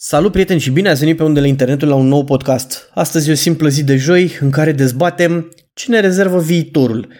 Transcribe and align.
Salut 0.00 0.32
prieteni 0.32 0.60
și 0.60 0.70
bine 0.70 0.88
ați 0.88 1.00
venit 1.00 1.16
pe 1.16 1.22
undele 1.22 1.48
internetul 1.48 1.88
la 1.88 1.94
un 1.94 2.06
nou 2.06 2.24
podcast. 2.24 2.90
Astăzi 2.94 3.28
e 3.28 3.32
o 3.32 3.34
simplă 3.34 3.68
zi 3.68 3.84
de 3.84 3.96
joi 3.96 4.36
în 4.40 4.50
care 4.50 4.72
dezbatem 4.72 5.52
ce 5.72 5.90
ne 5.90 6.00
rezervă 6.00 6.40
viitorul. 6.40 7.12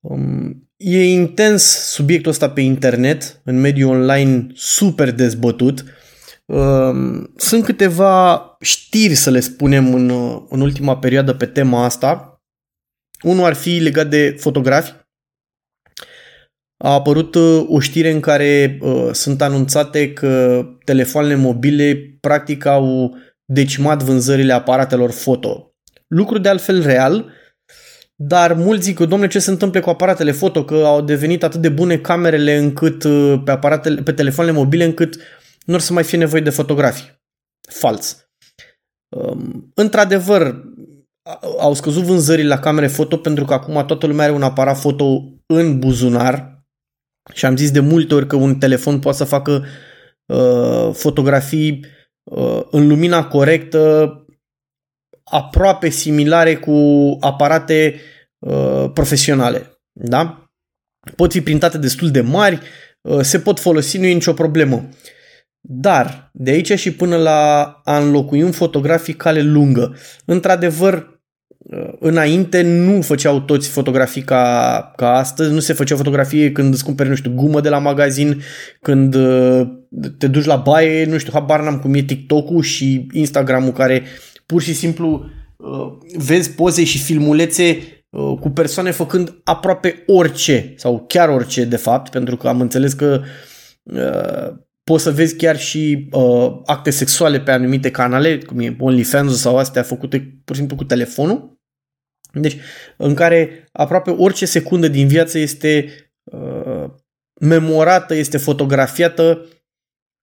Um, 0.00 0.68
e 0.76 1.04
intens 1.04 1.62
subiectul 1.62 2.30
ăsta 2.30 2.50
pe 2.50 2.60
internet, 2.60 3.40
în 3.44 3.60
mediul 3.60 3.90
online 3.90 4.46
super 4.54 5.12
dezbătut. 5.12 5.84
Um, 6.44 7.32
sunt 7.36 7.64
câteva 7.64 8.42
știri, 8.60 9.14
să 9.14 9.30
le 9.30 9.40
spunem, 9.40 9.94
în, 9.94 10.10
în 10.48 10.60
ultima 10.60 10.98
perioadă 10.98 11.32
pe 11.32 11.46
tema 11.46 11.84
asta. 11.84 12.42
Unul 13.22 13.44
ar 13.44 13.54
fi 13.54 13.78
legat 13.78 14.08
de 14.08 14.36
fotografi 14.38 14.92
a 16.76 16.92
apărut 16.92 17.34
uh, 17.34 17.64
o 17.68 17.80
știre 17.80 18.10
în 18.10 18.20
care 18.20 18.78
uh, 18.80 19.08
sunt 19.12 19.42
anunțate 19.42 20.12
că 20.12 20.64
telefoanele 20.84 21.34
mobile 21.34 22.16
practic 22.20 22.64
au 22.64 23.16
decimat 23.44 24.02
vânzările 24.02 24.52
aparatelor 24.52 25.10
foto. 25.10 25.74
Lucru 26.06 26.38
de 26.38 26.48
altfel 26.48 26.82
real, 26.82 27.30
dar 28.14 28.52
mulți 28.52 28.84
zic 28.84 28.96
că, 28.96 29.04
domne, 29.04 29.26
ce 29.26 29.38
se 29.38 29.50
întâmplă 29.50 29.80
cu 29.80 29.90
aparatele 29.90 30.30
foto, 30.30 30.64
că 30.64 30.74
au 30.74 31.00
devenit 31.00 31.42
atât 31.42 31.60
de 31.60 31.68
bune 31.68 31.98
camerele 31.98 32.56
încât 32.56 33.04
uh, 33.04 33.40
pe, 33.44 33.50
aparatele, 33.50 34.02
pe 34.02 34.12
telefoanele 34.12 34.56
mobile 34.56 34.84
încât 34.84 35.16
nu 35.64 35.74
or 35.74 35.80
să 35.80 35.92
mai 35.92 36.04
fie 36.04 36.18
nevoie 36.18 36.42
de 36.42 36.50
fotografii. 36.50 37.24
Fals. 37.68 38.30
Um, 39.08 39.70
într-adevăr, 39.74 40.64
au 41.58 41.74
scăzut 41.74 42.02
vânzările 42.02 42.48
la 42.48 42.58
camere 42.58 42.86
foto 42.86 43.16
pentru 43.16 43.44
că 43.44 43.52
acum 43.52 43.84
toată 43.86 44.06
lumea 44.06 44.24
are 44.24 44.34
un 44.34 44.42
aparat 44.42 44.78
foto 44.78 45.32
în 45.46 45.78
buzunar, 45.78 46.55
și 47.32 47.46
am 47.46 47.56
zis 47.56 47.70
de 47.70 47.80
multe 47.80 48.14
ori 48.14 48.26
că 48.26 48.36
un 48.36 48.58
telefon 48.58 48.98
poate 48.98 49.16
să 49.16 49.24
facă 49.24 49.64
uh, 50.26 50.90
fotografii 50.92 51.84
uh, 52.24 52.60
în 52.70 52.86
lumina 52.88 53.28
corectă, 53.28 54.10
aproape 55.24 55.88
similare 55.88 56.56
cu 56.56 56.76
aparate 57.20 58.00
uh, 58.38 58.90
profesionale. 58.92 59.80
Da? 59.92 60.50
Pot 61.16 61.32
fi 61.32 61.40
printate 61.40 61.78
destul 61.78 62.10
de 62.10 62.20
mari, 62.20 62.60
uh, 63.00 63.20
se 63.20 63.40
pot 63.40 63.60
folosi, 63.60 63.98
nu 63.98 64.06
e 64.06 64.12
nicio 64.12 64.32
problemă. 64.32 64.88
Dar, 65.60 66.30
de 66.32 66.50
aici 66.50 66.72
și 66.72 66.92
până 66.92 67.16
la 67.16 67.62
a 67.84 67.98
înlocui 67.98 68.42
un 68.42 68.52
fotografic 68.52 69.16
cale 69.16 69.42
lungă, 69.42 69.96
într-adevăr, 70.24 71.15
înainte 71.98 72.62
nu 72.62 73.00
făceau 73.00 73.40
toți 73.40 73.68
fotografii 73.68 74.22
ca, 74.22 74.92
ca 74.96 75.16
astăzi, 75.16 75.52
nu 75.52 75.60
se 75.60 75.72
făceau 75.72 75.96
fotografie 75.96 76.52
când 76.52 76.72
îți 76.72 76.84
cumperi, 76.84 77.08
nu 77.08 77.14
știu, 77.14 77.32
gumă 77.34 77.60
de 77.60 77.68
la 77.68 77.78
magazin, 77.78 78.42
când 78.80 79.14
uh, 79.14 79.68
te 80.18 80.26
duci 80.26 80.44
la 80.44 80.56
baie, 80.56 81.04
nu 81.04 81.18
știu, 81.18 81.32
habar 81.32 81.62
n-am 81.62 81.78
cum 81.78 81.94
e 81.94 82.02
TikTok-ul 82.02 82.62
și 82.62 83.06
Instagram-ul 83.12 83.72
care 83.72 84.02
pur 84.46 84.62
și 84.62 84.74
simplu 84.74 85.30
uh, 85.56 86.08
vezi 86.16 86.50
poze 86.50 86.84
și 86.84 86.98
filmulețe 86.98 87.78
uh, 88.08 88.38
cu 88.40 88.50
persoane 88.50 88.90
făcând 88.90 89.40
aproape 89.44 90.02
orice 90.06 90.74
sau 90.76 91.04
chiar 91.08 91.28
orice 91.28 91.64
de 91.64 91.76
fapt, 91.76 92.10
pentru 92.10 92.36
că 92.36 92.48
am 92.48 92.60
înțeles 92.60 92.92
că 92.92 93.20
poți 94.84 95.02
să 95.02 95.10
vezi 95.10 95.36
chiar 95.36 95.58
și 95.58 96.08
uh, 96.12 96.60
acte 96.64 96.90
sexuale 96.90 97.40
pe 97.40 97.50
anumite 97.50 97.90
canale, 97.90 98.38
cum 98.38 98.58
e 98.58 98.76
OnlyFans 98.78 99.40
sau 99.40 99.56
astea 99.58 99.82
făcute 99.82 100.40
pur 100.44 100.54
și 100.54 100.60
simplu 100.60 100.76
cu 100.76 100.84
telefonul 100.84 101.55
deci, 102.40 102.56
în 102.96 103.14
care 103.14 103.68
aproape 103.72 104.10
orice 104.10 104.46
secundă 104.46 104.88
din 104.88 105.08
viață 105.08 105.38
este 105.38 105.88
uh, 106.24 106.90
memorată, 107.40 108.14
este 108.14 108.38
fotografiată 108.38 109.46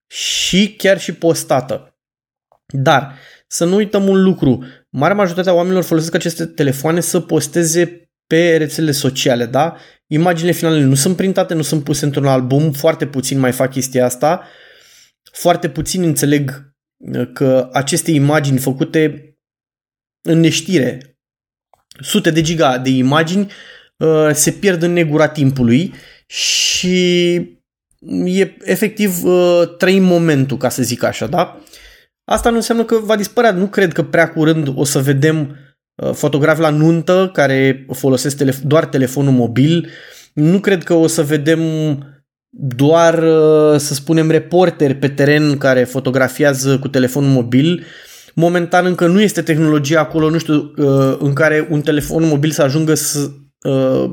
și 0.06 0.74
chiar 0.76 1.00
și 1.00 1.14
postată. 1.14 1.98
Dar 2.66 3.18
să 3.46 3.64
nu 3.64 3.74
uităm 3.74 4.08
un 4.08 4.22
lucru, 4.22 4.64
marea 4.90 5.16
majoritate 5.16 5.48
a 5.48 5.54
oamenilor 5.54 5.82
folosesc 5.82 6.14
aceste 6.14 6.46
telefoane 6.46 7.00
să 7.00 7.20
posteze 7.20 8.10
pe 8.26 8.56
rețelele 8.56 8.92
sociale, 8.92 9.46
da? 9.46 9.76
Imaginile 10.06 10.52
finale 10.52 10.80
nu 10.80 10.94
sunt 10.94 11.16
printate, 11.16 11.54
nu 11.54 11.62
sunt 11.62 11.84
puse 11.84 12.04
într-un 12.04 12.26
album, 12.26 12.72
foarte 12.72 13.06
puțin 13.06 13.38
mai 13.38 13.52
fac 13.52 13.70
chestia 13.70 14.04
asta, 14.04 14.46
foarte 15.32 15.68
puțin 15.68 16.02
înțeleg 16.02 16.74
uh, 16.96 17.30
că 17.32 17.68
aceste 17.72 18.10
imagini 18.10 18.58
făcute 18.58 19.28
în 20.22 20.40
neștire, 20.40 21.13
sute 22.00 22.30
de 22.30 22.40
giga 22.40 22.78
de 22.78 22.90
imagini 22.90 23.50
uh, 23.96 24.30
se 24.32 24.50
pierd 24.50 24.82
în 24.82 24.92
negura 24.92 25.28
timpului 25.28 25.94
și 26.26 27.34
e 28.24 28.56
efectiv 28.62 29.24
uh, 29.24 29.62
trăim 29.78 30.04
momentul, 30.04 30.56
ca 30.56 30.68
să 30.68 30.82
zic 30.82 31.02
așa, 31.02 31.26
da? 31.26 31.60
Asta 32.24 32.50
nu 32.50 32.56
înseamnă 32.56 32.84
că 32.84 32.98
va 33.02 33.16
dispărea. 33.16 33.52
Nu 33.52 33.66
cred 33.66 33.92
că 33.92 34.02
prea 34.02 34.28
curând 34.28 34.72
o 34.74 34.84
să 34.84 34.98
vedem 34.98 35.56
uh, 35.94 36.10
fotografi 36.12 36.60
la 36.60 36.70
nuntă 36.70 37.30
care 37.32 37.86
folosesc 37.92 38.44
telef- 38.44 38.62
doar 38.62 38.86
telefonul 38.86 39.32
mobil. 39.32 39.88
Nu 40.32 40.60
cred 40.60 40.84
că 40.84 40.94
o 40.94 41.06
să 41.06 41.22
vedem 41.22 41.60
doar, 42.56 43.14
să 43.78 43.94
spunem, 43.94 44.30
reporteri 44.30 44.94
pe 44.94 45.08
teren 45.08 45.58
care 45.58 45.84
fotografiază 45.84 46.78
cu 46.78 46.88
telefonul 46.88 47.30
mobil. 47.30 47.84
Momentan 48.34 48.86
încă 48.86 49.06
nu 49.06 49.20
este 49.20 49.42
tehnologia 49.42 50.00
acolo, 50.00 50.30
nu 50.30 50.38
știu, 50.38 50.72
uh, 50.76 51.16
în 51.18 51.32
care 51.32 51.66
un 51.70 51.80
telefon 51.80 52.28
mobil 52.28 52.50
să 52.50 52.62
ajungă 52.62 52.94
să, 52.94 53.30
uh, 53.68 54.10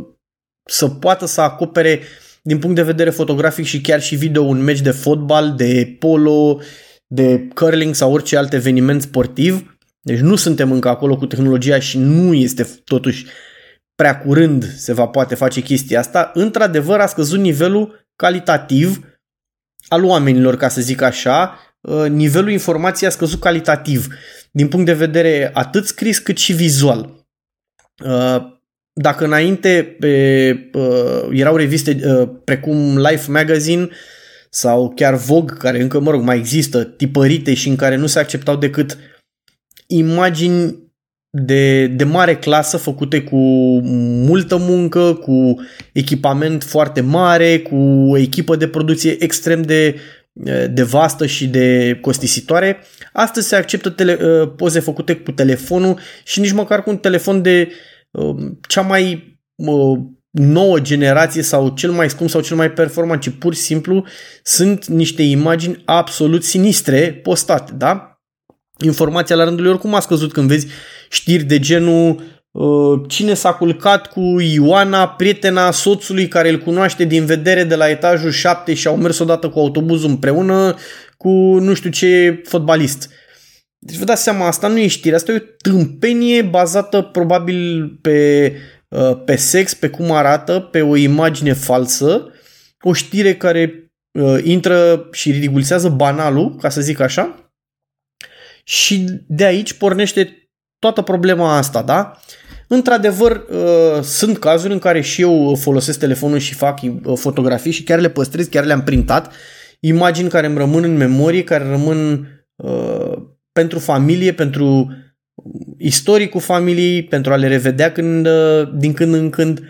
să 0.66 0.88
poată 0.88 1.26
să 1.26 1.42
acopere 1.42 2.02
din 2.42 2.60
punct 2.60 2.76
de 2.76 2.82
vedere 2.82 3.10
fotografic 3.10 3.66
și 3.66 3.82
chiar 3.82 4.02
și 4.02 4.16
video 4.16 4.44
un 4.44 4.64
meci 4.64 4.82
de 4.82 4.92
fotbal, 4.92 5.54
de 5.56 5.96
polo, 6.00 6.60
de 7.08 7.48
curling 7.54 7.96
sau 7.96 8.14
orice 8.14 8.38
alt 8.38 8.54
eveniment 8.54 9.02
sportiv. 9.02 9.78
Deci 10.02 10.20
nu 10.20 10.36
suntem 10.36 10.72
încă 10.72 10.90
acolo 10.90 11.18
cu 11.18 11.26
tehnologia 11.26 11.80
și 11.80 11.98
nu 11.98 12.34
este 12.34 12.68
totuși 12.84 13.26
prea 13.96 14.18
curând 14.20 14.74
se 14.76 14.94
va 14.94 15.06
poate 15.06 15.36
face 15.36 15.62
chestia 15.62 16.00
asta. 16.00 16.32
Într-adevăr 16.34 17.00
a 17.00 17.06
scăzut 17.06 17.40
nivelul 17.40 18.06
calitativ 18.16 19.00
al 19.88 20.04
oamenilor, 20.04 20.56
ca 20.56 20.68
să 20.68 20.82
zic 20.82 21.02
așa, 21.02 21.56
Uh, 21.56 21.71
nivelul 22.10 22.52
informației 22.52 23.10
a 23.10 23.12
scăzut 23.12 23.40
calitativ 23.40 24.08
din 24.52 24.68
punct 24.68 24.86
de 24.86 24.94
vedere 24.94 25.50
atât 25.54 25.86
scris 25.86 26.20
cât 26.20 26.38
și 26.38 26.54
vizual. 26.54 27.26
Uh, 28.06 28.60
dacă 28.94 29.26
înainte 29.26 29.96
pe, 30.00 30.70
uh, 30.74 31.28
erau 31.32 31.56
reviste 31.56 32.00
precum 32.44 32.98
Life 32.98 33.32
Magazine 33.32 33.90
sau 34.50 34.94
chiar 34.96 35.16
Vogue, 35.16 35.58
care 35.58 35.82
încă, 35.82 36.00
mă 36.00 36.12
rog, 36.12 36.22
mai 36.22 36.38
există, 36.38 36.84
tipărite 36.84 37.54
și 37.54 37.70
în 37.70 37.76
care 37.76 37.96
nu 37.96 38.08
se 38.08 38.20
acceptau 38.20 38.56
decât 38.56 38.98
imagini 39.88 40.92
de, 41.30 41.88
de 41.88 42.04
mare 42.04 42.36
clasă 42.36 42.78
făcute 42.78 43.22
cu 43.22 43.38
multă 44.26 44.58
muncă, 44.58 45.14
cu 45.14 45.56
echipament 45.94 46.64
foarte 46.64 47.02
mare, 47.02 47.60
cu 47.60 47.76
o 48.10 48.18
echipă 48.18 48.56
de 48.56 48.68
producție 48.68 49.24
extrem 49.24 49.62
de 49.62 49.96
de 50.70 50.84
vastă 50.84 51.26
și 51.26 51.48
de 51.48 51.98
costisitoare. 52.02 52.84
Astăzi 53.14 53.48
se 53.48 53.56
acceptă 53.56 53.90
tele, 53.90 54.16
poze 54.48 54.80
făcute 54.80 55.16
cu 55.16 55.32
telefonul 55.32 56.00
și 56.24 56.40
nici 56.40 56.52
măcar 56.52 56.84
cu 56.84 56.90
un 56.90 56.98
telefon 56.98 57.42
de 57.42 57.72
cea 58.68 58.82
mai 58.82 59.40
nouă 60.32 60.80
generație 60.80 61.42
sau 61.42 61.70
cel 61.70 61.92
mai 61.92 62.10
scump 62.10 62.30
sau 62.30 62.42
cel 62.42 62.56
mai 62.56 62.72
performant, 62.72 63.22
ci 63.22 63.30
pur 63.30 63.56
și 63.56 63.62
simplu 63.62 64.06
sunt 64.44 64.86
niște 64.86 65.22
imagini 65.22 65.82
absolut 65.86 66.44
sinistre 66.44 67.14
postate, 67.24 67.72
da? 67.76 68.22
Informația 68.84 69.36
la 69.36 69.44
rândul 69.44 69.64
lui 69.64 69.74
oricum 69.74 69.94
a 69.94 70.00
scăzut 70.00 70.32
când 70.32 70.48
vezi 70.48 70.68
știri 71.10 71.44
de 71.44 71.60
genul 71.60 72.10
Uh, 72.16 72.41
cine 73.08 73.34
s-a 73.34 73.54
culcat 73.54 74.08
cu 74.08 74.40
Ioana, 74.40 75.08
prietena 75.08 75.72
soțului 75.72 76.28
care 76.28 76.50
îl 76.50 76.58
cunoaște 76.58 77.04
din 77.04 77.26
vedere 77.26 77.64
de 77.64 77.76
la 77.76 77.90
etajul 77.90 78.32
7 78.32 78.74
și 78.74 78.88
au 78.88 78.98
mers 78.98 79.20
odată 79.20 79.50
cu 79.50 79.60
autobuzul 79.60 80.10
împreună 80.10 80.76
cu 81.18 81.30
nu 81.60 81.74
știu 81.74 81.90
ce 81.90 82.42
fotbalist. 82.46 83.10
Deci 83.80 83.98
vă 83.98 84.06
dați 84.06 84.24
seama, 84.24 84.48
asta 84.48 84.68
nu 84.68 84.78
e 84.78 84.88
știre, 84.88 85.16
asta 85.16 85.32
e 85.32 85.36
o 85.36 85.70
tâmpenie 85.70 86.42
bazată 86.42 87.02
probabil 87.02 87.88
pe, 88.02 88.52
uh, 88.88 89.24
pe 89.26 89.36
sex, 89.36 89.74
pe 89.74 89.90
cum 89.90 90.12
arată, 90.12 90.60
pe 90.60 90.82
o 90.82 90.96
imagine 90.96 91.54
falsă, 91.54 92.32
o 92.82 92.94
știre 92.94 93.36
care 93.36 93.92
uh, 94.20 94.40
intră 94.44 95.08
și 95.12 95.32
ridiculizează 95.32 95.90
banalul, 95.90 96.56
ca 96.56 96.70
să 96.70 96.82
zic 96.82 97.00
așa, 97.00 97.52
și 98.64 99.06
de 99.28 99.46
aici 99.46 99.74
pornește 99.74 100.41
toată 100.82 101.02
problema 101.02 101.58
asta, 101.58 101.82
da? 101.82 102.20
Într-adevăr, 102.68 103.32
uh, 103.50 104.02
sunt 104.04 104.38
cazuri 104.38 104.74
în 104.74 104.80
care 104.80 105.02
și 105.02 105.22
eu 105.22 105.56
folosesc 105.56 106.00
telefonul 106.00 106.38
și 106.38 106.54
fac 106.54 106.80
uh, 106.82 107.18
fotografii 107.18 107.72
și 107.72 107.84
chiar 107.84 108.00
le 108.00 108.10
păstrez, 108.10 108.48
chiar 108.48 108.66
le-am 108.66 108.84
printat, 108.84 109.34
imagini 109.80 110.30
care 110.30 110.48
îmi 110.48 110.58
rămân 110.58 110.84
în 110.84 110.98
memorie, 110.98 111.44
care 111.44 111.70
rămân 111.70 112.28
uh, 112.56 113.14
pentru 113.52 113.80
familie, 113.80 114.34
pentru 114.34 114.92
istoricul 115.78 116.42
familiei, 116.42 117.04
pentru 117.04 117.32
a 117.32 117.36
le 117.36 117.48
revedea 117.48 117.92
când, 117.92 118.28
din 118.78 118.94
când 118.94 119.14
în 119.14 119.30
când. 119.30 119.62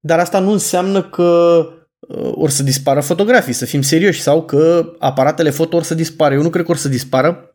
Dar 0.00 0.18
asta 0.18 0.38
nu 0.38 0.50
înseamnă 0.50 1.02
că 1.02 1.60
uh, 2.00 2.32
or 2.34 2.50
să 2.50 2.62
dispară 2.62 3.00
fotografii, 3.00 3.52
să 3.52 3.64
fim 3.64 3.82
serioși, 3.82 4.20
sau 4.20 4.44
că 4.44 4.92
aparatele 4.98 5.50
foto 5.50 5.76
or 5.76 5.82
să 5.82 5.94
dispară. 5.94 6.34
Eu 6.34 6.42
nu 6.42 6.50
cred 6.50 6.64
că 6.64 6.70
or 6.70 6.76
să 6.76 6.88
dispară 6.88 7.47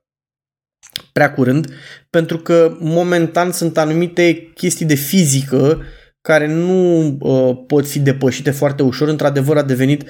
prea 1.13 1.33
curând, 1.33 1.68
pentru 2.10 2.38
că 2.38 2.77
momentan 2.80 3.51
sunt 3.51 3.77
anumite 3.77 4.51
chestii 4.56 4.86
de 4.86 4.95
fizică 4.95 5.81
care 6.21 6.48
nu 6.48 7.07
uh, 7.19 7.57
pot 7.68 7.88
fi 7.88 8.00
depășite 8.00 8.51
foarte 8.51 8.83
ușor. 8.83 9.07
Într-adevăr 9.07 9.57
a 9.57 9.63
devenit 9.63 10.04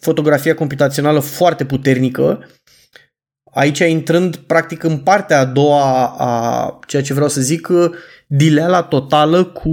fotografia 0.00 0.54
computațională 0.54 1.18
foarte 1.18 1.64
puternică 1.64 2.46
Aici 3.56 3.78
intrând 3.78 4.36
practic 4.36 4.82
în 4.82 4.96
partea 4.98 5.38
a 5.38 5.44
doua 5.44 6.14
a 6.18 6.78
ceea 6.86 7.02
ce 7.02 7.14
vreau 7.14 7.28
să 7.28 7.40
zic, 7.40 7.68
dileala 8.26 8.82
totală 8.82 9.44
cu 9.44 9.68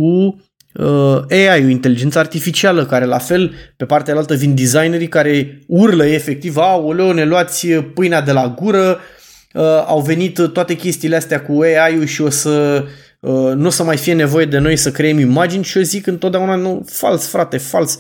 uh, 0.74 1.22
AI-ul, 1.30 1.70
inteligența 1.70 2.20
artificială, 2.20 2.86
care 2.86 3.06
la 3.06 3.18
fel, 3.18 3.54
pe 3.78 3.86
partea 3.86 4.16
altă 4.16 4.34
vin 4.34 4.56
designerii 4.56 5.08
care 5.08 5.60
urlă 5.68 6.06
efectiv, 6.06 6.58
aoleo, 6.58 7.14
ne 7.14 7.26
luați 7.26 7.68
pâinea 7.68 8.22
de 8.22 8.32
la 8.32 8.56
gură, 8.60 8.90
uh, 8.90 9.23
au 9.62 10.02
venit 10.02 10.40
toate 10.54 10.76
chestiile 10.76 11.16
astea 11.16 11.42
cu 11.42 11.62
AI-ul 11.62 12.06
și 12.06 12.22
o 12.22 12.30
să 12.30 12.86
uh, 13.20 13.54
nu 13.56 13.66
o 13.66 13.70
să 13.70 13.84
mai 13.84 13.98
fie 13.98 14.14
nevoie 14.14 14.46
de 14.46 14.58
noi 14.58 14.76
să 14.76 14.92
creăm 14.92 15.20
imagini 15.20 15.64
și 15.64 15.78
eu 15.78 15.84
zic 15.84 16.08
întotdeauna, 16.08 16.56
nu, 16.56 16.84
fals, 16.86 17.28
frate, 17.28 17.58
fals. 17.58 18.00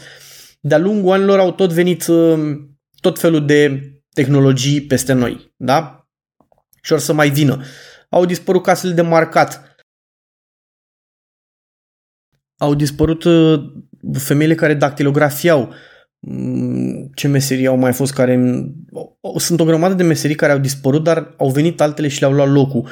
De-a 0.60 0.78
lungul 0.78 1.14
anilor 1.14 1.40
au 1.40 1.52
tot 1.52 1.72
venit 1.72 2.08
uh, 2.08 2.58
tot 3.00 3.20
felul 3.20 3.46
de 3.46 3.92
tehnologii 4.14 4.82
peste 4.82 5.14
noi, 5.14 5.54
da? 5.58 6.08
Și 6.82 6.94
or 6.94 7.00
să 7.00 7.14
mai 7.14 7.30
vină. 7.30 7.64
Au 8.10 8.26
dispărut 8.26 8.64
casele 8.64 8.94
de 8.94 9.02
marcat. 9.02 9.78
Au 12.58 12.76
dispărut 12.76 13.24
uh, 13.24 13.64
femeile 14.18 14.56
care 14.56 14.74
dactilografiau. 14.74 15.74
Mm, 16.26 17.12
ce 17.16 17.28
meserii 17.28 17.68
au 17.68 17.78
mai 17.78 17.94
fost 17.94 18.14
care... 18.14 18.64
Sunt 19.38 19.60
o 19.60 19.66
grămadă 19.66 19.94
de 19.94 20.04
meserii 20.04 20.36
care 20.36 20.52
au 20.52 20.58
dispărut, 20.58 21.04
dar 21.04 21.34
au 21.38 21.50
venit 21.50 21.82
altele 21.82 22.08
și 22.08 22.20
le-au 22.20 22.34
luat 22.34 22.50
locul. 22.50 22.90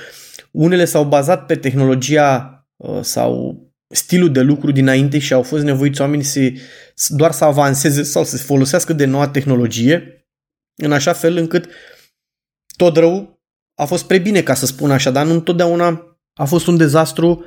Unele 0.51 0.85
s-au 0.85 1.05
bazat 1.05 1.45
pe 1.45 1.55
tehnologia 1.55 2.59
uh, 2.75 2.99
sau 3.01 3.61
stilul 3.87 4.31
de 4.31 4.41
lucru 4.41 4.71
dinainte 4.71 5.19
și 5.19 5.33
au 5.33 5.41
fost 5.41 5.63
nevoiți 5.63 6.01
oamenii 6.01 6.25
să, 6.25 6.51
doar 7.07 7.31
să 7.31 7.43
avanseze 7.43 8.03
sau 8.03 8.23
să 8.23 8.37
folosească 8.37 8.93
de 8.93 9.05
noua 9.05 9.27
tehnologie 9.27 10.25
în 10.75 10.91
așa 10.91 11.13
fel 11.13 11.37
încât 11.37 11.69
tot 12.75 12.97
rău 12.97 13.41
a 13.75 13.85
fost 13.85 14.05
prea 14.05 14.19
bine, 14.19 14.41
ca 14.41 14.53
să 14.53 14.65
spun 14.65 14.91
așa, 14.91 15.11
dar 15.11 15.25
nu 15.25 15.33
întotdeauna 15.33 16.17
a 16.33 16.45
fost 16.45 16.67
un 16.67 16.77
dezastru 16.77 17.29
uh, 17.29 17.45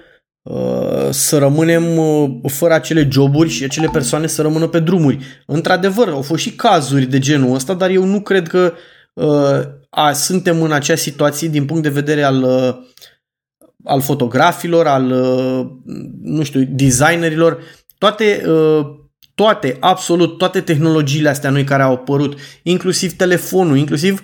să 1.11 1.38
rămânem 1.38 1.96
uh, 1.96 2.31
fără 2.46 2.75
acele 2.75 3.08
joburi 3.11 3.49
și 3.49 3.64
acele 3.64 3.88
persoane 3.93 4.26
să 4.26 4.43
rămână 4.43 4.67
pe 4.67 4.81
drumuri. 4.81 5.19
Într-adevăr, 5.46 6.08
au 6.08 6.23
fost 6.23 6.43
și 6.43 6.52
cazuri 6.52 7.06
de 7.06 7.19
genul 7.19 7.55
ăsta, 7.55 7.75
dar 7.75 7.91
eu 7.91 8.05
nu 8.05 8.20
cred 8.20 8.49
că 8.49 8.73
uh, 9.12 9.61
a, 9.91 10.12
suntem 10.12 10.62
în 10.62 10.73
acea 10.73 10.94
situație 10.94 11.49
din 11.49 11.64
punct 11.64 11.82
de 11.82 11.88
vedere 11.88 12.23
al, 12.23 12.43
uh, 12.43 12.76
al 13.85 14.00
fotografilor, 14.00 14.87
al, 14.87 15.11
uh, 15.11 15.67
nu 16.23 16.43
știu, 16.43 16.64
designerilor. 16.70 17.62
Toate 17.99 18.44
uh, 18.46 18.87
toate, 19.35 19.76
absolut 19.81 20.38
toate 20.38 20.61
tehnologiile 20.61 21.29
astea 21.29 21.50
noi 21.50 21.64
care 21.64 21.82
au 21.82 21.93
apărut, 21.93 22.38
inclusiv 22.62 23.17
telefonul, 23.17 23.76
inclusiv 23.76 24.23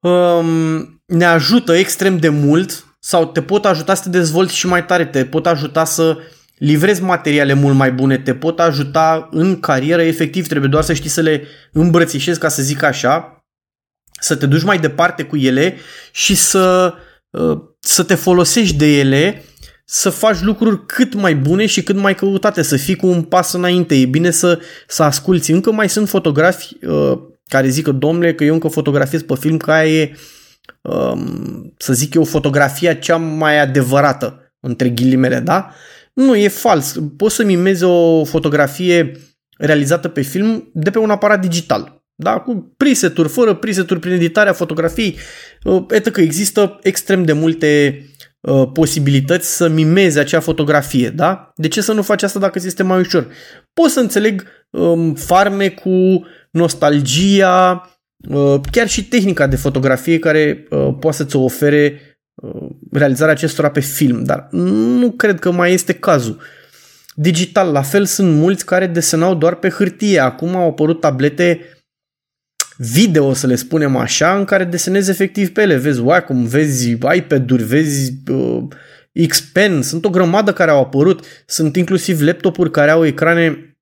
um, 0.00 1.02
ne 1.06 1.24
ajută 1.24 1.74
extrem 1.74 2.18
de 2.18 2.28
mult 2.28 2.87
sau 2.98 3.26
te 3.26 3.42
pot 3.42 3.64
ajuta 3.64 3.94
să 3.94 4.02
te 4.02 4.08
dezvolți 4.08 4.56
și 4.56 4.66
mai 4.66 4.84
tare, 4.84 5.04
te 5.04 5.24
pot 5.24 5.46
ajuta 5.46 5.84
să 5.84 6.18
livrezi 6.58 7.02
materiale 7.02 7.52
mult 7.52 7.76
mai 7.76 7.92
bune, 7.92 8.18
te 8.18 8.34
pot 8.34 8.60
ajuta 8.60 9.28
în 9.30 9.60
carieră, 9.60 10.02
efectiv 10.02 10.46
trebuie 10.46 10.70
doar 10.70 10.82
să 10.82 10.92
știi 10.92 11.10
să 11.10 11.20
le 11.20 11.42
îmbrățișezi, 11.72 12.38
ca 12.38 12.48
să 12.48 12.62
zic 12.62 12.82
așa, 12.82 13.44
să 14.20 14.36
te 14.36 14.46
duci 14.46 14.62
mai 14.62 14.78
departe 14.78 15.22
cu 15.22 15.36
ele 15.36 15.76
și 16.12 16.34
să, 16.34 16.94
uh, 17.30 17.58
să 17.80 18.02
te 18.02 18.14
folosești 18.14 18.76
de 18.76 18.98
ele 18.98 19.42
să 19.90 20.10
faci 20.10 20.40
lucruri 20.40 20.86
cât 20.86 21.14
mai 21.14 21.34
bune 21.34 21.66
și 21.66 21.82
cât 21.82 21.96
mai 21.96 22.14
căutate, 22.14 22.62
să 22.62 22.76
fii 22.76 22.96
cu 22.96 23.06
un 23.06 23.22
pas 23.22 23.52
înainte. 23.52 23.94
E 23.94 24.04
bine 24.04 24.30
să, 24.30 24.60
să 24.86 25.02
asculți. 25.02 25.50
Încă 25.50 25.72
mai 25.72 25.88
sunt 25.88 26.08
fotografi 26.08 26.76
uh, 26.86 27.18
care 27.46 27.68
zic 27.68 27.84
că, 27.84 27.92
domnule, 27.92 28.34
că 28.34 28.44
eu 28.44 28.54
încă 28.54 28.68
fotografiez 28.68 29.22
pe 29.22 29.34
film, 29.34 29.56
că 29.56 29.70
aia 29.70 30.00
e, 30.00 30.02
um, 30.02 30.18
să 31.76 31.92
zic 31.92 32.14
eu, 32.14 32.24
fotografia 32.24 32.94
cea 32.94 33.16
mai 33.16 33.60
adevărată, 33.60 34.52
între 34.60 34.88
ghilimele, 34.88 35.40
da? 35.40 35.72
Nu, 36.12 36.36
e 36.36 36.48
fals. 36.48 36.96
Poți 37.16 37.34
să 37.34 37.44
mimezi 37.44 37.84
o 37.84 38.24
fotografie 38.24 39.12
realizată 39.58 40.08
pe 40.08 40.20
film 40.20 40.70
de 40.72 40.90
pe 40.90 40.98
un 40.98 41.10
aparat 41.10 41.40
digital. 41.40 42.02
Da? 42.14 42.38
Cu 42.38 42.74
preseturi, 42.76 43.28
fără 43.28 43.54
preseturi 43.54 44.00
prin 44.00 44.12
editarea 44.12 44.52
fotografiei. 44.52 45.16
Uh, 45.64 46.10
că 46.12 46.20
există 46.20 46.78
extrem 46.82 47.24
de 47.24 47.32
multe 47.32 48.02
Uh, 48.40 48.68
posibilități 48.72 49.56
să 49.56 49.68
mimezi 49.68 50.18
acea 50.18 50.40
fotografie, 50.40 51.10
da? 51.10 51.52
De 51.54 51.68
ce 51.68 51.80
să 51.80 51.92
nu 51.92 52.02
faci 52.02 52.22
asta 52.22 52.38
dacă 52.38 52.58
ți 52.58 52.66
este 52.66 52.82
mai 52.82 52.98
ușor? 52.98 53.28
Poți 53.72 53.92
să 53.92 54.00
înțeleg 54.00 54.44
um, 54.70 55.14
farme 55.14 55.68
cu 55.68 56.26
nostalgia, 56.50 57.70
uh, 57.72 57.90
chiar 58.70 58.88
și 58.88 59.04
tehnica 59.04 59.46
de 59.46 59.56
fotografie 59.56 60.18
care 60.18 60.66
uh, 60.70 60.96
poate 61.00 61.16
să-ți 61.16 61.36
ofere 61.36 62.00
uh, 62.34 62.68
realizarea 62.92 63.32
acestora 63.32 63.70
pe 63.70 63.80
film, 63.80 64.24
dar 64.24 64.48
nu 64.50 65.10
cred 65.10 65.38
că 65.38 65.50
mai 65.50 65.72
este 65.72 65.92
cazul. 65.92 66.40
Digital, 67.14 67.72
la 67.72 67.82
fel, 67.82 68.04
sunt 68.04 68.34
mulți 68.34 68.64
care 68.64 68.86
desenau 68.86 69.34
doar 69.34 69.54
pe 69.54 69.68
hârtie. 69.68 70.18
Acum 70.18 70.56
au 70.56 70.68
apărut 70.68 71.00
tablete 71.00 71.60
video, 72.76 73.32
să 73.32 73.46
le 73.46 73.54
spunem 73.54 73.96
așa, 73.96 74.36
în 74.36 74.44
care 74.44 74.64
desenezi 74.64 75.10
efectiv 75.10 75.52
pe 75.52 75.62
ele. 75.62 75.76
Vezi 75.76 76.00
Wacom, 76.00 76.44
vezi 76.44 76.90
iPad-uri, 76.90 77.62
vezi 77.62 78.12
uh, 78.30 78.64
X-Pen, 79.28 79.82
sunt 79.82 80.04
o 80.04 80.10
grămadă 80.10 80.52
care 80.52 80.70
au 80.70 80.80
apărut, 80.80 81.24
sunt 81.46 81.76
inclusiv 81.76 82.20
laptopuri 82.20 82.70
care 82.70 82.90
au 82.90 83.06
ecrane 83.06 83.77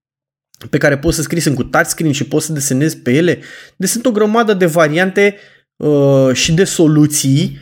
pe 0.71 0.79
care 0.79 0.99
poți 0.99 1.17
să 1.17 1.23
scrii, 1.23 1.41
sunt 1.41 1.55
cu 1.55 1.65
touchscreen 1.65 2.13
și 2.13 2.25
poți 2.25 2.47
să 2.47 2.53
desenezi 2.53 2.97
pe 2.97 3.13
ele. 3.13 3.39
Deci 3.77 3.89
sunt 3.89 4.07
o 4.07 4.11
grămadă 4.11 4.55
de 4.55 4.67
variante 4.67 5.37
uh, 5.77 6.31
și 6.33 6.53
de 6.53 6.65
soluții 6.65 7.59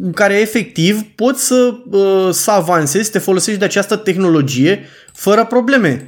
în 0.00 0.12
care 0.14 0.40
efectiv 0.40 1.02
poți 1.14 1.46
să, 1.46 1.74
uh, 1.90 2.28
să 2.32 2.50
avansezi, 2.50 3.10
te 3.10 3.18
folosești 3.18 3.58
de 3.58 3.64
această 3.64 3.96
tehnologie 3.96 4.84
fără 5.12 5.46
probleme. 5.46 6.04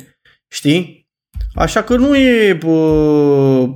Știi? 0.48 1.08
Așa 1.54 1.82
că 1.82 1.96
nu 1.96 2.16
e 2.16 2.58
uh, 2.66 3.68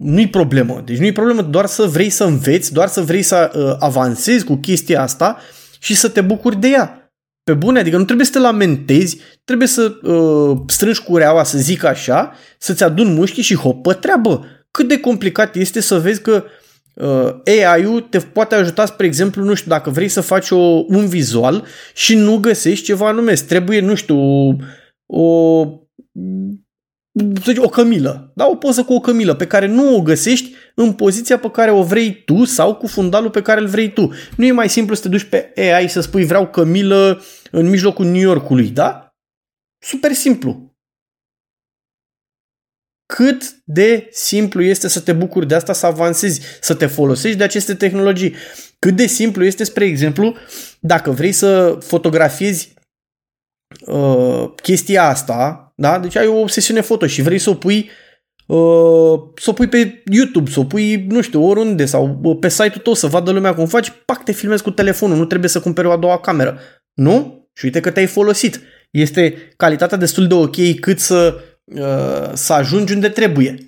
nu-i 0.00 0.28
problemă. 0.28 0.82
Deci 0.84 0.98
nu-i 0.98 1.12
problemă 1.12 1.42
doar 1.42 1.66
să 1.66 1.82
vrei 1.82 2.10
să 2.10 2.24
înveți, 2.24 2.72
doar 2.72 2.88
să 2.88 3.00
vrei 3.00 3.22
să 3.22 3.50
uh, 3.54 3.76
avansezi 3.78 4.44
cu 4.44 4.56
chestia 4.56 5.02
asta 5.02 5.38
și 5.78 5.94
să 5.94 6.08
te 6.08 6.20
bucuri 6.20 6.60
de 6.60 6.68
ea. 6.68 6.99
Pe 7.42 7.54
bune, 7.54 7.78
adică 7.78 7.96
nu 7.96 8.04
trebuie 8.04 8.26
să 8.26 8.32
te 8.32 8.38
lamentezi, 8.38 9.18
trebuie 9.44 9.68
să 9.68 9.98
uh, 10.02 10.58
strângi 10.66 11.02
cureaua, 11.02 11.44
să 11.44 11.58
zic 11.58 11.84
așa, 11.84 12.32
să-ți 12.58 12.82
adun 12.82 13.14
mușchii 13.14 13.42
și 13.42 13.54
hop, 13.54 13.82
pe 13.82 13.92
treabă. 13.92 14.46
Cât 14.70 14.88
de 14.88 15.00
complicat 15.00 15.56
este 15.56 15.80
să 15.80 15.98
vezi 15.98 16.22
că 16.22 16.44
uh, 16.94 17.34
AI-ul 17.44 18.00
te 18.00 18.18
poate 18.18 18.54
ajuta, 18.54 18.86
spre 18.86 19.06
exemplu, 19.06 19.44
nu 19.44 19.54
știu, 19.54 19.70
dacă 19.70 19.90
vrei 19.90 20.08
să 20.08 20.20
faci 20.20 20.50
o, 20.50 20.84
un 20.86 21.06
vizual 21.06 21.64
și 21.94 22.14
nu 22.14 22.36
găsești 22.36 22.84
ceva 22.84 23.08
anume, 23.08 23.32
trebuie, 23.32 23.80
nu 23.80 23.94
știu, 23.94 24.16
o 25.06 25.64
să 27.42 27.52
zic, 27.52 27.62
o 27.62 27.68
cămilă, 27.68 28.32
da? 28.34 28.46
o 28.46 28.54
poză 28.54 28.82
cu 28.82 28.92
o 28.92 29.00
cămilă 29.00 29.34
pe 29.34 29.46
care 29.46 29.66
nu 29.66 29.94
o 29.94 30.02
găsești 30.02 30.54
în 30.74 30.92
poziția 30.92 31.38
pe 31.38 31.50
care 31.50 31.70
o 31.70 31.82
vrei 31.82 32.24
tu 32.24 32.44
sau 32.44 32.74
cu 32.74 32.86
fundalul 32.86 33.30
pe 33.30 33.42
care 33.42 33.60
îl 33.60 33.66
vrei 33.66 33.92
tu. 33.92 34.12
Nu 34.36 34.44
e 34.44 34.52
mai 34.52 34.68
simplu 34.68 34.94
să 34.94 35.02
te 35.02 35.08
duci 35.08 35.24
pe 35.24 35.52
AI 35.56 35.88
să 35.88 36.00
spui 36.00 36.24
vreau 36.24 36.48
cămilă 36.48 37.22
în 37.50 37.68
mijlocul 37.68 38.04
New 38.04 38.20
Yorkului, 38.20 38.68
da? 38.68 39.08
Super 39.82 40.12
simplu. 40.12 40.74
Cât 43.06 43.62
de 43.64 44.08
simplu 44.10 44.62
este 44.62 44.88
să 44.88 45.00
te 45.00 45.12
bucuri 45.12 45.46
de 45.46 45.54
asta, 45.54 45.72
să 45.72 45.86
avansezi, 45.86 46.40
să 46.60 46.74
te 46.74 46.86
folosești 46.86 47.36
de 47.38 47.44
aceste 47.44 47.74
tehnologii. 47.74 48.34
Cât 48.78 48.96
de 48.96 49.06
simplu 49.06 49.44
este, 49.44 49.64
spre 49.64 49.84
exemplu, 49.84 50.36
dacă 50.80 51.10
vrei 51.10 51.32
să 51.32 51.78
fotografiezi 51.80 52.74
uh, 53.86 54.52
chestia 54.62 55.08
asta, 55.08 55.72
da? 55.76 55.98
Deci 55.98 56.16
ai 56.16 56.26
o 56.26 56.40
obsesiune 56.40 56.80
foto 56.80 57.06
și 57.06 57.22
vrei 57.22 57.38
să 57.38 57.50
o 57.50 57.54
pui 57.54 57.78
uh, 57.78 58.09
să 59.34 59.50
o 59.50 59.52
pui 59.52 59.66
pe 59.66 60.02
YouTube, 60.12 60.50
să 60.50 60.60
o 60.60 60.64
pui, 60.64 61.06
nu 61.08 61.20
știu, 61.20 61.44
oriunde 61.44 61.84
sau 61.84 62.20
uh, 62.22 62.36
pe 62.40 62.48
site-ul 62.48 62.82
tău 62.82 62.94
să 62.94 63.06
vadă 63.06 63.30
lumea 63.30 63.54
cum 63.54 63.66
faci, 63.66 63.92
pac, 64.04 64.24
te 64.24 64.32
filmezi 64.32 64.62
cu 64.62 64.70
telefonul, 64.70 65.16
nu 65.16 65.24
trebuie 65.24 65.50
să 65.50 65.60
cumperi 65.60 65.86
o 65.86 65.90
a 65.90 65.96
doua 65.96 66.18
cameră. 66.18 66.58
Nu? 66.94 67.48
Și 67.54 67.64
uite 67.64 67.80
că 67.80 67.90
te-ai 67.90 68.06
folosit. 68.06 68.60
Este 68.90 69.34
calitatea 69.56 69.96
destul 69.96 70.26
de 70.26 70.34
ok 70.34 70.80
cât 70.80 70.98
să, 70.98 71.40
uh, 71.64 72.30
să 72.32 72.52
ajungi 72.52 72.92
unde 72.92 73.08
trebuie. 73.08 73.58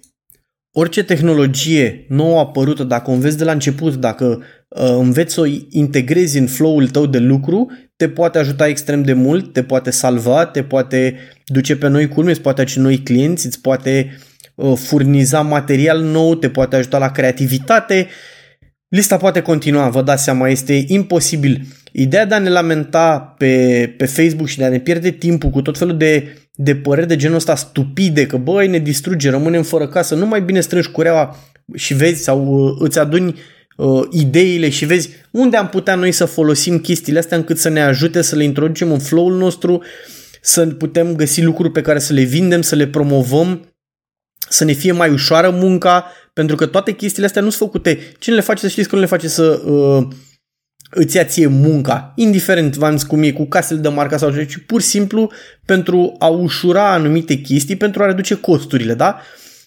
Orice 0.75 1.05
tehnologie 1.05 2.07
nouă 2.09 2.39
apărută, 2.39 2.85
dacă 2.85 3.11
o 3.11 3.13
înveți 3.13 3.39
de 3.39 3.45
la 3.45 3.53
început, 3.53 3.95
dacă 3.95 4.43
uh, 4.69 4.95
înveți 4.99 5.35
să 5.35 5.41
o 5.41 5.47
integrezi 5.71 6.39
în 6.39 6.47
flow-ul 6.47 6.89
tău 6.89 7.07
de 7.07 7.19
lucru, 7.19 7.71
te 7.97 8.09
poate 8.09 8.39
ajuta 8.39 8.67
extrem 8.67 9.03
de 9.03 9.13
mult, 9.13 9.53
te 9.53 9.63
poate 9.63 9.91
salva, 9.91 10.47
te 10.47 10.63
poate 10.63 11.19
duce 11.45 11.77
pe 11.77 11.89
noi 11.89 12.09
culme, 12.09 12.31
îți 12.31 12.41
poate 12.41 12.61
aduce 12.61 12.81
noi 12.81 12.99
clienți, 12.99 13.47
îți 13.47 13.61
poate 13.61 14.11
uh, 14.11 14.31
furniza 14.75 15.41
material 15.41 16.01
nou, 16.01 16.35
te 16.35 16.49
poate 16.49 16.77
ajuta 16.77 16.99
la 16.99 17.11
creativitate. 17.11 18.09
Lista 18.89 19.17
poate 19.17 19.41
continua, 19.41 19.89
vă 19.89 20.03
dați 20.03 20.25
seama, 20.25 20.49
este 20.49 20.85
imposibil. 20.87 21.67
Ideea 21.93 22.27
de 22.27 22.35
a 22.35 22.39
ne 22.39 22.49
lamenta 22.49 23.35
pe, 23.39 23.95
pe 23.97 24.07
Facebook 24.07 24.49
și 24.49 24.59
de 24.59 24.65
a 24.65 24.69
ne 24.69 24.81
pierde 24.81 25.11
timpul 25.11 25.51
cu 25.51 25.63
tot 25.63 25.79
felul 25.79 25.97
de, 25.97 26.37
de 26.55 26.75
păreri 26.75 27.07
de 27.07 27.17
genul 27.17 27.37
ăsta 27.37 27.55
stupide, 27.55 28.27
că 28.27 28.37
băi 28.37 28.69
ne 28.69 28.79
distruge, 28.79 29.31
rămânem 29.31 29.63
fără 29.63 29.89
casă, 29.89 30.15
nu 30.15 30.27
mai 30.27 30.43
bine 30.43 30.61
strângi 30.61 30.91
cureaua 30.91 31.37
și 31.75 31.95
vezi 31.95 32.23
sau 32.23 32.47
uh, 32.47 32.77
îți 32.79 32.99
aduni 32.99 33.41
uh, 33.77 34.03
ideile 34.11 34.69
și 34.69 34.85
vezi 34.85 35.09
unde 35.31 35.57
am 35.57 35.69
putea 35.69 35.95
noi 35.95 36.13
să 36.13 36.25
folosim 36.25 36.79
chestiile 36.79 37.19
astea 37.19 37.37
încât 37.37 37.59
să 37.59 37.69
ne 37.69 37.83
ajute 37.83 38.23
să 38.23 38.37
le 38.37 38.45
introducem 38.45 38.93
în 38.93 38.99
flow-ul 38.99 39.37
nostru, 39.37 39.83
să 40.41 40.67
putem 40.67 41.15
găsi 41.15 41.43
lucruri 41.43 41.73
pe 41.73 41.81
care 41.81 41.99
să 41.99 42.13
le 42.13 42.23
vindem, 42.23 42.63
să 42.63 42.75
le 42.75 42.87
promovăm, 42.87 43.72
să 44.49 44.65
ne 44.65 44.73
fie 44.73 44.93
mai 44.93 45.11
ușoară 45.11 45.51
munca, 45.51 46.13
pentru 46.33 46.57
că 46.57 46.67
toate 46.67 46.93
chestiile 46.93 47.27
astea 47.27 47.43
nu 47.43 47.51
sunt 47.51 47.71
făcute. 47.71 47.99
Cine 48.19 48.35
le 48.35 48.41
face 48.41 48.61
să 48.61 48.69
știți 48.69 48.89
că 48.89 48.95
nu 48.95 49.01
le 49.01 49.07
face 49.07 49.29
să 49.29 49.63
uh, 49.65 50.07
îți 50.95 51.17
ia 51.17 51.25
ție 51.25 51.47
munca, 51.47 52.13
indiferent 52.17 52.77
v-am 52.77 52.97
zis 52.97 53.07
cum 53.07 53.23
e 53.23 53.31
cu 53.31 53.45
casele 53.45 53.81
de 53.81 53.89
marca 53.89 54.17
sau 54.17 54.33
ce, 54.33 54.47
ci 54.47 54.57
pur 54.67 54.81
și 54.81 54.87
simplu 54.87 55.31
pentru 55.65 56.15
a 56.19 56.27
ușura 56.27 56.93
anumite 56.93 57.35
chestii, 57.35 57.77
pentru 57.77 58.03
a 58.03 58.07
reduce 58.07 58.35
costurile, 58.35 58.95
da? 58.95 59.21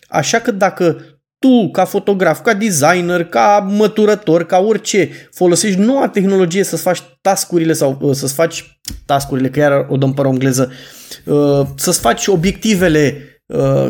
Așa 0.08 0.40
că 0.40 0.52
dacă 0.52 0.98
tu, 1.40 1.70
ca 1.72 1.86
fotograf, 1.86 2.42
ca 2.42 2.54
designer, 2.54 3.24
ca 3.24 3.68
măturător, 3.70 4.46
ca 4.46 4.58
orice, 4.58 5.10
folosești 5.32 5.80
noua 5.80 6.10
tehnologie 6.10 6.64
să-ți 6.64 6.82
faci 6.82 7.04
tascurile 7.22 7.74
sau 7.74 7.98
uh, 8.02 8.16
să-ți 8.16 8.34
faci 8.34 8.80
tascurile, 9.06 9.50
că 9.50 9.60
iar 9.60 9.86
o 9.90 9.98
dăm 9.98 10.14
pe 10.14 10.22
engleză, 10.26 10.72
uh, 11.26 11.62
să-ți 11.76 12.00
faci 12.00 12.28
obiectivele 12.28 13.18
uh, 13.18 13.35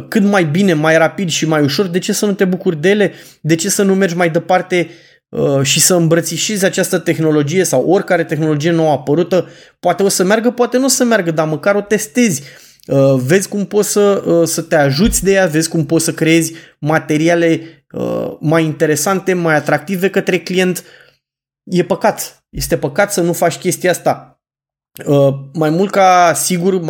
cât 0.07 0.24
mai 0.24 0.45
bine, 0.45 0.74
mai 0.74 0.97
rapid 0.97 1.29
și 1.29 1.47
mai 1.47 1.63
ușor, 1.63 1.88
de 1.88 2.00
ce 2.00 2.13
să 2.13 2.25
nu 2.25 2.33
te 2.33 2.45
bucuri 2.45 2.81
de 2.81 2.89
ele? 2.89 3.13
De 3.41 3.55
ce 3.55 3.69
să 3.69 3.83
nu 3.83 3.95
mergi 3.95 4.15
mai 4.15 4.29
departe 4.29 4.89
și 5.62 5.79
să 5.79 5.95
îmbrățișezi 5.95 6.65
această 6.65 6.97
tehnologie 6.97 7.63
sau 7.63 7.89
oricare 7.89 8.24
tehnologie 8.24 8.71
nouă 8.71 8.91
apărută? 8.91 9.50
Poate 9.79 10.03
o 10.03 10.07
să 10.07 10.24
meargă, 10.24 10.51
poate 10.51 10.77
nu 10.77 10.85
o 10.85 10.88
să 10.88 11.03
meargă, 11.03 11.31
dar 11.31 11.47
măcar 11.47 11.75
o 11.75 11.81
testezi 11.81 12.43
Uh, 12.85 13.21
vezi 13.25 13.50
cum 13.50 13.65
poți 13.65 13.91
să, 13.91 14.24
uh, 14.25 14.47
să 14.47 14.62
te 14.62 14.75
ajuți 14.75 15.24
de 15.24 15.31
ea, 15.31 15.45
vezi 15.45 15.69
cum 15.69 15.85
poți 15.85 16.05
să 16.05 16.13
creezi 16.13 16.53
materiale 16.79 17.62
uh, 17.91 18.38
mai 18.39 18.63
interesante, 18.63 19.33
mai 19.33 19.55
atractive 19.55 20.09
către 20.09 20.39
client. 20.39 20.83
E 21.63 21.83
păcat. 21.83 22.45
Este 22.50 22.77
păcat 22.77 23.13
să 23.13 23.21
nu 23.21 23.33
faci 23.33 23.57
chestia 23.57 23.89
asta. 23.89 24.35
Mai 25.54 25.70
mult 25.70 25.92
ca 25.92 26.32
sigur, 26.36 26.82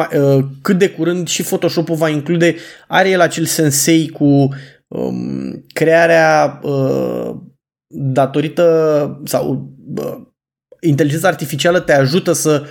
cât 0.62 0.78
de 0.78 0.90
curând 0.90 1.28
și 1.28 1.44
Photoshop-ul 1.44 1.96
va 1.96 2.10
include, 2.10 2.56
are 2.88 3.10
el 3.10 3.22
acel 3.22 3.46
sensei 3.46 4.10
cu 4.10 4.50
um, 4.88 5.66
crearea 5.74 6.60
datorită 7.88 9.22
sau 9.26 9.72
inteligența 10.80 11.28
artificială 11.28 11.80
te 11.80 11.94
ajută 11.94 12.32
să 12.32 12.62
uh, 12.64 12.68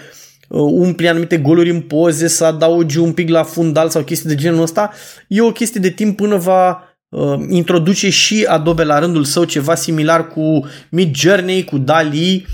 Uh, 0.48 0.72
umpli 0.72 1.08
anumite 1.08 1.38
goluri 1.38 1.70
în 1.70 1.80
poze, 1.80 2.28
să 2.28 2.44
adaugi 2.44 2.98
un 2.98 3.12
pic 3.12 3.28
la 3.28 3.42
fundal 3.42 3.88
sau 3.88 4.02
chestii 4.02 4.28
de 4.28 4.34
genul 4.34 4.62
ăsta, 4.62 4.92
e 5.28 5.40
o 5.40 5.52
chestie 5.52 5.80
de 5.80 5.90
timp 5.90 6.16
până 6.16 6.36
va 6.36 6.82
uh, 7.08 7.44
introduce 7.48 8.10
și 8.10 8.44
Adobe 8.48 8.84
la 8.84 8.98
rândul 8.98 9.24
său 9.24 9.44
ceva 9.44 9.74
similar 9.74 10.28
cu 10.28 10.64
Mid 10.90 11.14
Journey, 11.14 11.64
cu 11.64 11.78
DALI, 11.78 12.46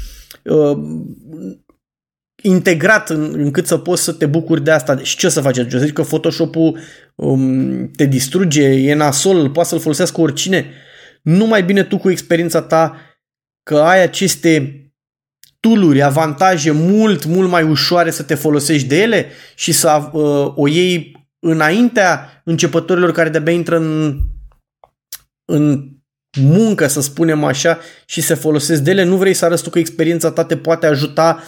uh, 0.42 0.78
integrat 2.42 3.10
în, 3.10 3.32
încât 3.36 3.66
să 3.66 3.78
poți 3.78 4.02
să 4.02 4.12
te 4.12 4.26
bucuri 4.26 4.64
de 4.64 4.70
asta. 4.70 4.98
Și 4.98 5.16
ce 5.16 5.28
să 5.28 5.40
faci? 5.40 5.56
Eu 5.56 5.64
zic 5.78 5.92
că 5.92 6.02
Photoshop-ul 6.02 6.78
um, 7.14 7.90
te 7.90 8.04
distruge, 8.04 8.62
e 8.62 8.94
nasol, 8.94 9.50
poate 9.50 9.68
să-l 9.68 9.80
folosească 9.80 10.20
oricine. 10.20 10.70
Nu 11.22 11.46
mai 11.46 11.62
bine 11.62 11.84
tu 11.84 11.98
cu 11.98 12.10
experiența 12.10 12.62
ta 12.62 12.96
că 13.62 13.78
ai 13.78 14.02
aceste 14.02 14.84
tooluri, 15.60 16.02
avantaje 16.02 16.70
mult, 16.70 17.24
mult 17.24 17.50
mai 17.50 17.62
ușoare 17.62 18.10
să 18.10 18.22
te 18.22 18.34
folosești 18.34 18.88
de 18.88 19.00
ele 19.00 19.26
și 19.54 19.72
să 19.72 20.08
uh, 20.12 20.52
o 20.54 20.68
iei 20.68 21.28
înaintea 21.38 22.42
începătorilor 22.44 23.12
care 23.12 23.28
de-abia 23.28 23.52
intră 23.52 23.76
în, 23.76 24.18
în 25.44 25.88
muncă, 26.40 26.86
să 26.86 27.00
spunem 27.00 27.44
așa, 27.44 27.78
și 28.06 28.20
se 28.20 28.34
folosesc 28.34 28.82
de 28.82 28.90
ele, 28.90 29.04
nu 29.04 29.16
vrei 29.16 29.34
să 29.34 29.44
arăți 29.44 29.62
tu 29.62 29.70
că 29.70 29.78
experiența 29.78 30.30
ta 30.30 30.44
te 30.44 30.56
poate 30.56 30.86
ajuta 30.86 31.42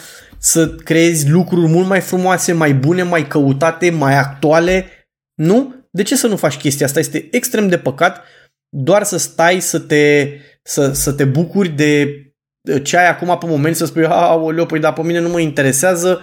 să 0.45 0.69
creezi 0.69 1.29
lucruri 1.29 1.71
mult 1.71 1.87
mai 1.87 2.01
frumoase, 2.01 2.51
mai 2.51 2.73
bune, 2.73 3.03
mai 3.03 3.27
căutate, 3.27 3.89
mai 3.89 4.17
actuale, 4.17 4.85
nu? 5.33 5.75
De 5.91 6.03
ce 6.03 6.15
să 6.15 6.27
nu 6.27 6.35
faci 6.35 6.57
chestia 6.57 6.85
asta? 6.85 6.99
Este 6.99 7.27
extrem 7.31 7.67
de 7.67 7.77
păcat 7.77 8.23
doar 8.69 9.03
să 9.03 9.17
stai 9.17 9.59
să 9.59 9.79
te, 9.79 10.29
să, 10.63 10.91
să 10.93 11.11
te 11.11 11.25
bucuri 11.25 11.69
de 11.69 12.07
ce 12.83 12.97
ai 12.97 13.09
acum 13.09 13.37
pe 13.39 13.45
moment 13.45 13.75
să 13.75 13.85
spui, 13.85 14.05
aoleo, 14.05 14.65
păi 14.65 14.79
da, 14.79 14.93
pe 14.93 15.01
mine 15.01 15.19
nu 15.19 15.29
mă 15.29 15.39
interesează, 15.39 16.21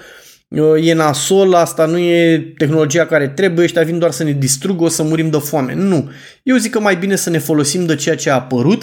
uh, 0.48 0.86
e 0.86 0.92
nasol, 0.92 1.54
asta 1.54 1.86
nu 1.86 1.98
e 1.98 2.38
tehnologia 2.58 3.06
care 3.06 3.28
trebuie, 3.28 3.64
ăștia 3.64 3.82
vin 3.82 3.98
doar 3.98 4.10
să 4.10 4.24
ne 4.24 4.32
distrugă, 4.32 4.84
o 4.84 4.88
să 4.88 5.02
murim 5.02 5.30
de 5.30 5.38
foame. 5.38 5.74
Nu. 5.74 6.10
Eu 6.42 6.56
zic 6.56 6.70
că 6.70 6.80
mai 6.80 6.96
bine 6.96 7.16
să 7.16 7.30
ne 7.30 7.38
folosim 7.38 7.86
de 7.86 7.94
ceea 7.94 8.16
ce 8.16 8.30
a 8.30 8.34
apărut, 8.34 8.82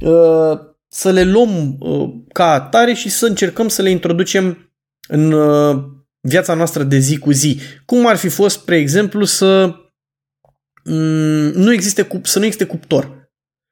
uh, 0.00 0.58
să 0.88 1.10
le 1.10 1.22
luăm 1.22 1.76
uh, 1.78 2.14
ca 2.32 2.52
atare 2.52 2.92
și 2.92 3.08
să 3.08 3.26
încercăm 3.26 3.68
să 3.68 3.82
le 3.82 3.90
introducem 3.90 4.65
în 5.08 5.34
viața 6.20 6.54
noastră 6.54 6.82
de 6.82 6.98
zi 6.98 7.18
cu 7.18 7.30
zi. 7.30 7.60
Cum 7.84 8.06
ar 8.06 8.16
fi 8.16 8.28
fost, 8.28 8.60
spre 8.60 8.76
exemplu, 8.76 9.24
să 9.24 9.74
mm, 10.84 11.50
nu 11.54 11.72
existe, 11.72 12.08
să 12.22 12.38
nu 12.38 12.44
existe 12.44 12.66
cuptor. 12.66 13.04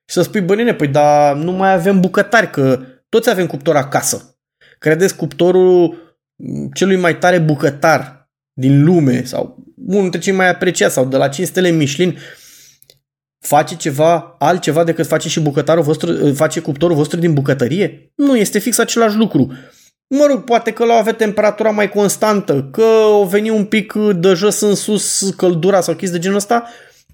Și 0.06 0.14
să 0.14 0.22
spui, 0.22 0.40
bă, 0.40 0.54
nene, 0.54 0.74
păi 0.74 0.88
dar 0.88 1.36
nu 1.36 1.52
mai 1.52 1.72
avem 1.72 2.00
bucătari, 2.00 2.50
că 2.50 2.80
toți 3.08 3.30
avem 3.30 3.46
cuptor 3.46 3.76
acasă. 3.76 4.38
Credeți 4.78 5.16
cuptorul 5.16 6.02
celui 6.74 6.96
mai 6.96 7.18
tare 7.18 7.38
bucătar 7.38 8.30
din 8.52 8.84
lume 8.84 9.24
sau 9.24 9.64
unul 9.86 10.02
dintre 10.02 10.20
cei 10.20 10.32
mai 10.32 10.48
apreciați 10.48 10.94
sau 10.94 11.04
de 11.04 11.16
la 11.16 11.28
5 11.28 11.48
stele 11.48 11.70
Michelin 11.70 12.18
face 13.38 13.76
ceva 13.76 14.36
altceva 14.38 14.84
decât 14.84 15.06
face 15.06 15.28
și 15.28 15.40
bucătarul 15.40 15.82
vostru, 15.82 16.34
face 16.34 16.60
cuptorul 16.60 16.96
vostru 16.96 17.18
din 17.18 17.34
bucătărie? 17.34 18.12
Nu, 18.14 18.36
este 18.36 18.58
fix 18.58 18.78
același 18.78 19.16
lucru. 19.16 19.52
Mă 20.08 20.26
rog, 20.26 20.44
poate 20.44 20.72
că 20.72 20.84
l-au 20.84 20.98
avea 20.98 21.14
temperatura 21.14 21.70
mai 21.70 21.88
constantă, 21.88 22.68
că 22.72 22.84
o 23.10 23.24
veni 23.24 23.50
un 23.50 23.64
pic 23.64 23.92
de 24.16 24.32
jos 24.32 24.60
în 24.60 24.74
sus 24.74 25.34
căldura 25.36 25.80
sau 25.80 25.94
chestii 25.94 26.18
de 26.18 26.22
genul 26.22 26.36
ăsta, 26.36 26.68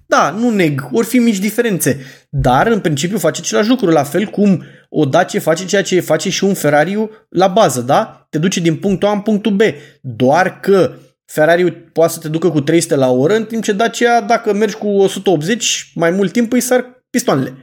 da, 0.06 0.30
nu 0.30 0.50
neg, 0.50 0.88
ori 0.92 1.06
fi 1.06 1.18
mici 1.18 1.38
diferențe, 1.38 2.00
dar 2.30 2.66
în 2.66 2.80
principiu 2.80 3.18
face 3.18 3.40
același 3.40 3.68
lucru, 3.68 3.86
la 3.86 4.02
fel 4.02 4.26
cum 4.26 4.64
o 4.88 5.04
Dacia 5.04 5.40
face 5.40 5.64
ceea 5.64 5.82
ce 5.82 6.00
face 6.00 6.30
și 6.30 6.44
un 6.44 6.54
Ferrari 6.54 7.08
la 7.28 7.48
bază, 7.48 7.80
da? 7.80 8.26
Te 8.30 8.38
duce 8.38 8.60
din 8.60 8.76
punctul 8.76 9.08
A 9.08 9.12
în 9.12 9.20
punctul 9.20 9.52
B, 9.52 9.60
doar 10.00 10.60
că 10.60 10.94
Ferrari 11.24 11.72
poate 11.72 12.12
să 12.12 12.18
te 12.18 12.28
ducă 12.28 12.50
cu 12.50 12.60
300 12.60 12.94
la 12.94 13.10
oră, 13.10 13.34
în 13.34 13.44
timp 13.44 13.62
ce 13.62 13.72
Dacia, 13.72 14.20
dacă 14.20 14.52
mergi 14.52 14.74
cu 14.74 14.88
180, 14.88 15.92
mai 15.94 16.10
mult 16.10 16.32
timp 16.32 16.52
îi 16.52 16.60
sar 16.60 17.04
pistoanele. 17.10 17.54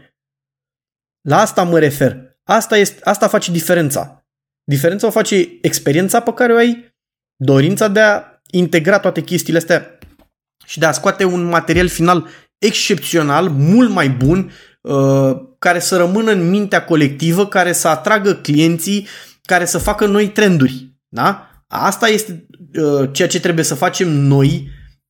La 1.22 1.39
asta 1.39 1.63
mă 1.63 1.79
refer. 1.79 2.38
Asta, 2.43 2.77
este, 2.77 3.00
asta 3.03 3.27
face 3.27 3.51
diferența. 3.51 4.26
Diferența 4.70 5.08
o 5.08 5.12
face 5.12 5.58
experiența 5.62 6.20
pe 6.20 6.34
care 6.34 6.54
o 6.54 6.58
ai, 6.58 6.94
dorința 7.36 7.88
de 7.88 8.00
a 8.00 8.24
integra 8.52 9.00
toate 9.00 9.22
chestiile 9.22 9.58
astea 9.58 9.98
și 10.66 10.80
de 10.80 10.86
a 10.86 10.92
scoate 10.92 11.24
un 11.24 11.44
material 11.44 11.88
final 11.88 12.28
excepțional, 12.58 13.50
mult 13.50 13.90
mai 13.90 14.10
bun, 14.10 14.52
uh, 14.82 15.38
care 15.60 15.80
să 15.80 15.98
rămână 15.98 16.32
în 16.32 16.50
mintea 16.50 16.86
colectivă, 16.86 17.48
care 17.48 17.72
să 17.72 17.88
atragă 17.88 18.34
clienții, 18.34 19.08
care 19.46 19.66
să 19.66 19.78
facă 19.78 20.06
noi 20.06 20.30
trenduri. 20.30 20.88
Da? 21.08 21.50
Asta 21.68 22.08
este 22.08 22.48
uh, 22.80 23.10
ceea 23.12 23.28
ce 23.28 23.40
trebuie 23.40 23.66
să 23.66 23.76
facem 23.76 24.10
noi 24.10 24.70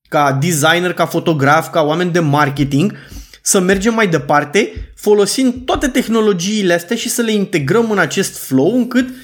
ca 0.10 0.38
designer, 0.42 0.94
ca 0.94 1.06
fotograf, 1.06 1.70
ca 1.70 1.82
oameni 1.82 2.12
de 2.12 2.20
marketing, 2.20 2.94
să 3.42 3.60
mergem 3.60 3.94
mai 3.94 4.08
departe 4.08 4.72
folosind 4.96 5.66
toate 5.66 5.88
tehnologiile 5.88 6.74
astea 6.74 6.96
și 6.96 7.10
să 7.10 7.22
le 7.22 7.32
integrăm 7.32 7.92
în 7.92 7.98
acest 7.98 8.38
flow 8.38 8.76
încât 8.76 9.10
uh, 9.10 9.16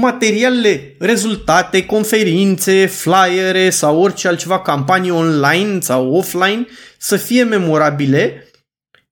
materialele, 0.00 0.96
rezultate, 0.98 1.86
conferințe, 1.86 2.86
flyere 2.86 3.70
sau 3.70 4.00
orice 4.00 4.28
altceva, 4.28 4.60
campanii 4.60 5.10
online 5.10 5.80
sau 5.80 6.14
offline 6.14 6.66
să 6.98 7.16
fie 7.16 7.42
memorabile 7.42 8.50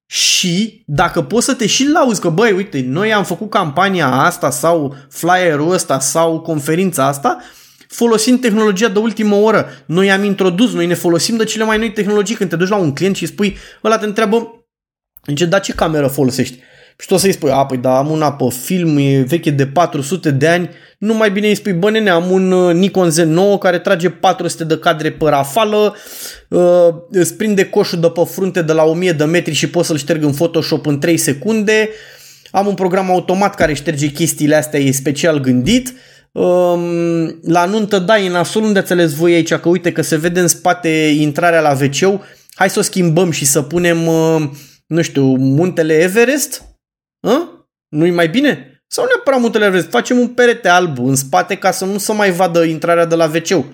și 0.07 0.83
dacă 0.87 1.23
poți 1.23 1.45
să 1.45 1.55
te 1.55 1.67
și 1.67 1.89
lauzi 1.89 2.21
că 2.21 2.29
băi, 2.29 2.53
uite, 2.53 2.85
noi 2.87 3.13
am 3.13 3.25
făcut 3.25 3.51
campania 3.51 4.07
asta 4.07 4.51
sau 4.51 4.97
flyerul 5.11 5.73
ăsta 5.73 5.99
sau 5.99 6.41
conferința 6.41 7.07
asta 7.07 7.43
folosind 7.89 8.41
tehnologia 8.41 8.89
de 8.89 8.99
ultimă 8.99 9.37
oră. 9.37 9.69
Noi 9.87 10.13
am 10.13 10.25
introdus, 10.25 10.73
noi 10.73 10.87
ne 10.87 10.95
folosim 10.95 11.37
de 11.37 11.45
cele 11.45 11.65
mai 11.65 11.79
noi 11.79 11.93
tehnologii 11.93 12.35
când 12.35 12.51
te 12.51 12.57
duci 12.57 12.69
la 12.69 12.77
un 12.77 12.95
client 12.95 13.17
și 13.17 13.27
spui, 13.27 13.57
ăla 13.85 13.99
te 13.99 14.07
întreabă, 14.07 14.67
ce 15.35 15.45
da 15.45 15.59
ce 15.59 15.73
cameră 15.73 16.07
folosești? 16.07 16.59
Și 16.99 17.07
tu 17.07 17.15
o 17.15 17.17
să-i 17.17 17.33
spui, 17.33 17.51
a, 17.51 17.67
păi 17.67 17.77
da, 17.77 17.99
am 17.99 18.11
un 18.11 18.23
apă 18.23 18.51
film, 18.51 18.97
e 18.97 19.25
veche 19.27 19.51
de 19.51 19.67
400 19.67 20.31
de 20.31 20.49
ani, 20.49 20.71
nu 20.99 21.15
mai 21.15 21.31
bine 21.31 21.49
îi 21.49 21.55
spui, 21.55 21.73
bă 21.73 21.91
nene, 21.91 22.11
am 22.11 22.31
un 22.31 22.53
uh, 22.53 22.75
Nikon 22.75 23.11
Z9 23.11 23.59
care 23.61 23.79
trage 23.79 24.11
400 24.11 24.65
de 24.65 24.79
cadre 24.79 25.11
pe 25.11 25.29
rafală, 25.29 25.97
uh, 26.49 26.89
îți 27.11 27.35
prinde 27.35 27.65
coșul 27.65 28.01
de 28.01 28.09
pe 28.09 28.21
frunte 28.25 28.63
de 28.63 28.73
la 28.73 28.85
1000 28.85 29.13
de 29.13 29.25
metri 29.25 29.55
și 29.55 29.69
poți 29.69 29.87
să-l 29.87 29.97
șterg 29.97 30.23
în 30.23 30.33
Photoshop 30.33 30.87
în 30.87 30.99
3 30.99 31.17
secunde, 31.17 31.89
am 32.51 32.67
un 32.67 32.75
program 32.75 33.11
automat 33.11 33.55
care 33.55 33.75
șterge 33.75 34.07
chestiile 34.07 34.55
astea, 34.55 34.81
e 34.81 34.91
special 34.91 35.41
gândit, 35.41 35.93
um, 36.33 37.41
la 37.43 37.65
nuntă, 37.65 37.99
da, 37.99 38.19
e 38.19 38.29
nasol 38.29 38.63
unde 38.63 38.79
înțeles 38.79 39.15
voi 39.15 39.35
aici, 39.35 39.55
că 39.55 39.69
uite 39.69 39.93
că 39.93 40.03
se 40.03 40.17
vede 40.17 40.41
în 40.41 40.49
spate 40.49 40.89
intrarea 41.19 41.61
la 41.61 41.77
wc 41.81 42.21
hai 42.55 42.71
să 42.71 42.79
o 42.79 42.83
schimbăm 42.83 43.31
și 43.31 43.45
să 43.45 43.63
punem, 43.63 44.07
uh, 44.07 44.43
nu 44.87 45.03
știu, 45.03 45.25
muntele 45.37 45.95
Everest? 45.95 46.63
Hă? 47.25 47.67
Nu-i 47.89 48.11
mai 48.11 48.29
bine? 48.29 48.83
Sau 48.87 49.05
neapărat 49.05 49.41
muntele 49.41 49.65
Everest, 49.65 49.91
facem 49.91 50.19
un 50.19 50.29
perete 50.29 50.69
alb 50.69 50.99
în 50.99 51.15
spate 51.15 51.59
ca 51.59 51.71
să 51.71 51.85
nu 51.85 51.99
se 51.99 52.13
mai 52.13 52.31
vadă 52.31 52.65
intrarea 52.65 53.05
de 53.05 53.15
la 53.15 53.25
wc 53.25 53.65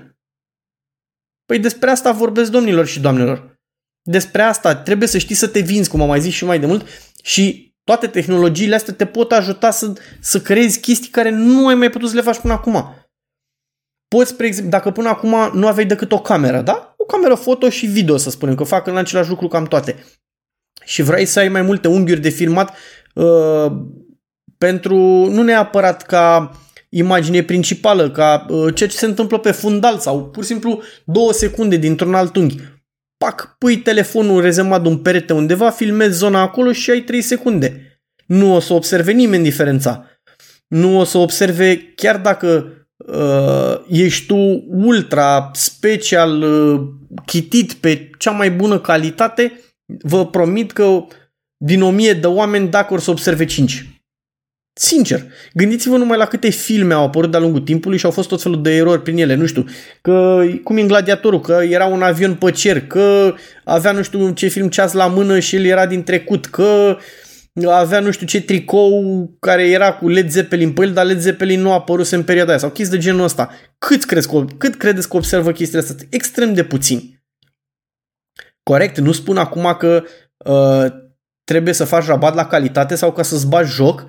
Păi 1.46 1.58
despre 1.58 1.90
asta 1.90 2.12
vorbesc 2.12 2.50
domnilor 2.50 2.86
și 2.86 3.00
doamnelor. 3.00 3.58
Despre 4.02 4.42
asta 4.42 4.76
trebuie 4.76 5.08
să 5.08 5.18
știi 5.18 5.34
să 5.34 5.48
te 5.48 5.60
vinzi, 5.60 5.90
cum 5.90 6.00
am 6.00 6.08
mai 6.08 6.20
zis 6.20 6.34
și 6.34 6.44
mai 6.44 6.60
de 6.60 6.66
mult, 6.66 6.86
și 7.22 7.74
toate 7.84 8.06
tehnologiile 8.06 8.74
astea 8.74 8.94
te 8.94 9.06
pot 9.06 9.32
ajuta 9.32 9.70
să, 9.70 9.92
să 10.20 10.40
creezi 10.40 10.80
chestii 10.80 11.10
care 11.10 11.30
nu 11.30 11.66
ai 11.66 11.74
mai 11.74 11.90
putut 11.90 12.08
să 12.08 12.14
le 12.14 12.20
faci 12.20 12.38
până 12.38 12.52
acum. 12.52 12.94
Poți, 14.08 14.34
pre 14.34 14.46
exemplu, 14.46 14.70
dacă 14.70 14.90
până 14.90 15.08
acum 15.08 15.58
nu 15.58 15.66
aveai 15.66 15.86
decât 15.86 16.12
o 16.12 16.20
cameră, 16.20 16.60
da? 16.60 16.94
O 16.96 17.04
cameră 17.04 17.34
foto 17.34 17.68
și 17.68 17.86
video, 17.86 18.16
să 18.16 18.30
spunem, 18.30 18.54
că 18.54 18.64
fac 18.64 18.86
în 18.86 18.96
același 18.96 19.28
lucru 19.28 19.48
cam 19.48 19.64
toate. 19.64 20.04
Și 20.84 21.02
vrei 21.02 21.26
să 21.26 21.38
ai 21.38 21.48
mai 21.48 21.62
multe 21.62 21.88
unghiuri 21.88 22.20
de 22.20 22.28
filmat 22.28 22.68
uh, 22.68 22.99
pentru, 24.58 24.96
nu 25.30 25.42
neapărat 25.42 26.02
ca 26.02 26.50
imagine 26.88 27.42
principală, 27.42 28.10
ca 28.10 28.46
uh, 28.48 28.74
ceea 28.74 28.88
ce 28.88 28.96
se 28.96 29.06
întâmplă 29.06 29.38
pe 29.38 29.50
fundal 29.50 29.98
sau 29.98 30.24
pur 30.24 30.42
și 30.42 30.48
simplu 30.48 30.82
două 31.04 31.32
secunde 31.32 31.76
dintr-un 31.76 32.14
alt 32.14 32.36
unghi 32.36 32.56
pac, 33.24 33.54
pui 33.58 33.76
telefonul 33.76 34.40
rezemat 34.40 34.82
de 34.82 34.88
un 34.88 34.98
perete 34.98 35.32
undeva, 35.32 35.70
filmezi 35.70 36.18
zona 36.18 36.40
acolo 36.40 36.72
și 36.72 36.90
ai 36.90 37.00
3 37.00 37.20
secunde. 37.22 38.00
Nu 38.26 38.54
o 38.54 38.60
să 38.60 38.72
observe 38.72 39.12
nimeni 39.12 39.42
diferența. 39.42 40.06
Nu 40.68 40.98
o 40.98 41.04
să 41.04 41.18
observe 41.18 41.92
chiar 41.94 42.16
dacă 42.18 42.64
uh, 42.96 43.84
ești 43.88 44.26
tu 44.26 44.64
ultra 44.68 45.50
special 45.52 46.42
uh, 46.42 46.80
chitit 47.26 47.72
pe 47.72 48.10
cea 48.18 48.30
mai 48.30 48.50
bună 48.50 48.78
calitate, 48.78 49.60
vă 50.02 50.26
promit 50.26 50.72
că 50.72 51.04
din 51.64 51.82
o 51.82 51.90
mie 51.90 52.12
de 52.12 52.26
oameni 52.26 52.68
dacă 52.68 52.92
or 52.92 53.00
să 53.00 53.10
observe 53.10 53.44
5. 53.44 54.00
Sincer, 54.72 55.22
gândiți-vă 55.52 55.96
numai 55.96 56.16
la 56.16 56.26
câte 56.26 56.50
filme 56.50 56.94
au 56.94 57.04
apărut 57.04 57.30
de-a 57.30 57.40
lungul 57.40 57.60
timpului 57.60 57.98
și 57.98 58.04
au 58.04 58.10
fost 58.10 58.28
tot 58.28 58.42
felul 58.42 58.62
de 58.62 58.76
erori 58.76 59.02
prin 59.02 59.18
ele, 59.18 59.34
nu 59.34 59.46
știu, 59.46 59.64
că 60.00 60.42
cum 60.64 60.76
e 60.76 60.80
în 60.80 60.86
Gladiatorul, 60.86 61.40
că 61.40 61.60
era 61.68 61.84
un 61.86 62.02
avion 62.02 62.34
pe 62.34 62.50
cer, 62.50 62.86
că 62.86 63.34
avea 63.64 63.92
nu 63.92 64.02
știu 64.02 64.30
ce 64.30 64.48
film 64.48 64.68
ceas 64.68 64.92
la 64.92 65.06
mână 65.06 65.38
și 65.38 65.56
el 65.56 65.64
era 65.64 65.86
din 65.86 66.02
trecut, 66.02 66.46
că 66.46 66.98
avea 67.68 68.00
nu 68.00 68.10
știu 68.10 68.26
ce 68.26 68.40
tricou 68.40 69.30
care 69.40 69.68
era 69.68 69.92
cu 69.92 70.08
Led 70.08 70.30
Zeppelin 70.30 70.72
pe 70.72 70.82
el, 70.82 70.92
dar 70.92 71.06
Led 71.06 71.20
Zeppelin 71.20 71.60
nu 71.60 71.70
a 71.70 71.74
apărut 71.74 72.10
în 72.10 72.22
perioada 72.22 72.50
aia 72.50 72.58
sau 72.58 72.70
chestii 72.70 72.98
de 72.98 73.04
genul 73.04 73.24
ăsta. 73.24 73.50
Cât, 73.78 74.04
crezi 74.04 74.28
că, 74.28 74.44
cât 74.58 74.74
credeți 74.74 75.08
că 75.08 75.16
observă 75.16 75.52
chestiile 75.52 75.82
astea? 75.82 76.06
Extrem 76.10 76.54
de 76.54 76.64
puțin. 76.64 77.22
Corect, 78.62 78.98
nu 78.98 79.12
spun 79.12 79.36
acum 79.36 79.76
că 79.78 80.04
uh, 80.36 80.86
trebuie 81.50 81.74
să 81.74 81.84
faci 81.84 82.06
rabat 82.06 82.34
la 82.34 82.46
calitate 82.46 82.94
sau 82.94 83.12
ca 83.12 83.22
să-ți 83.22 83.46
bagi 83.46 83.72
joc 83.72 84.06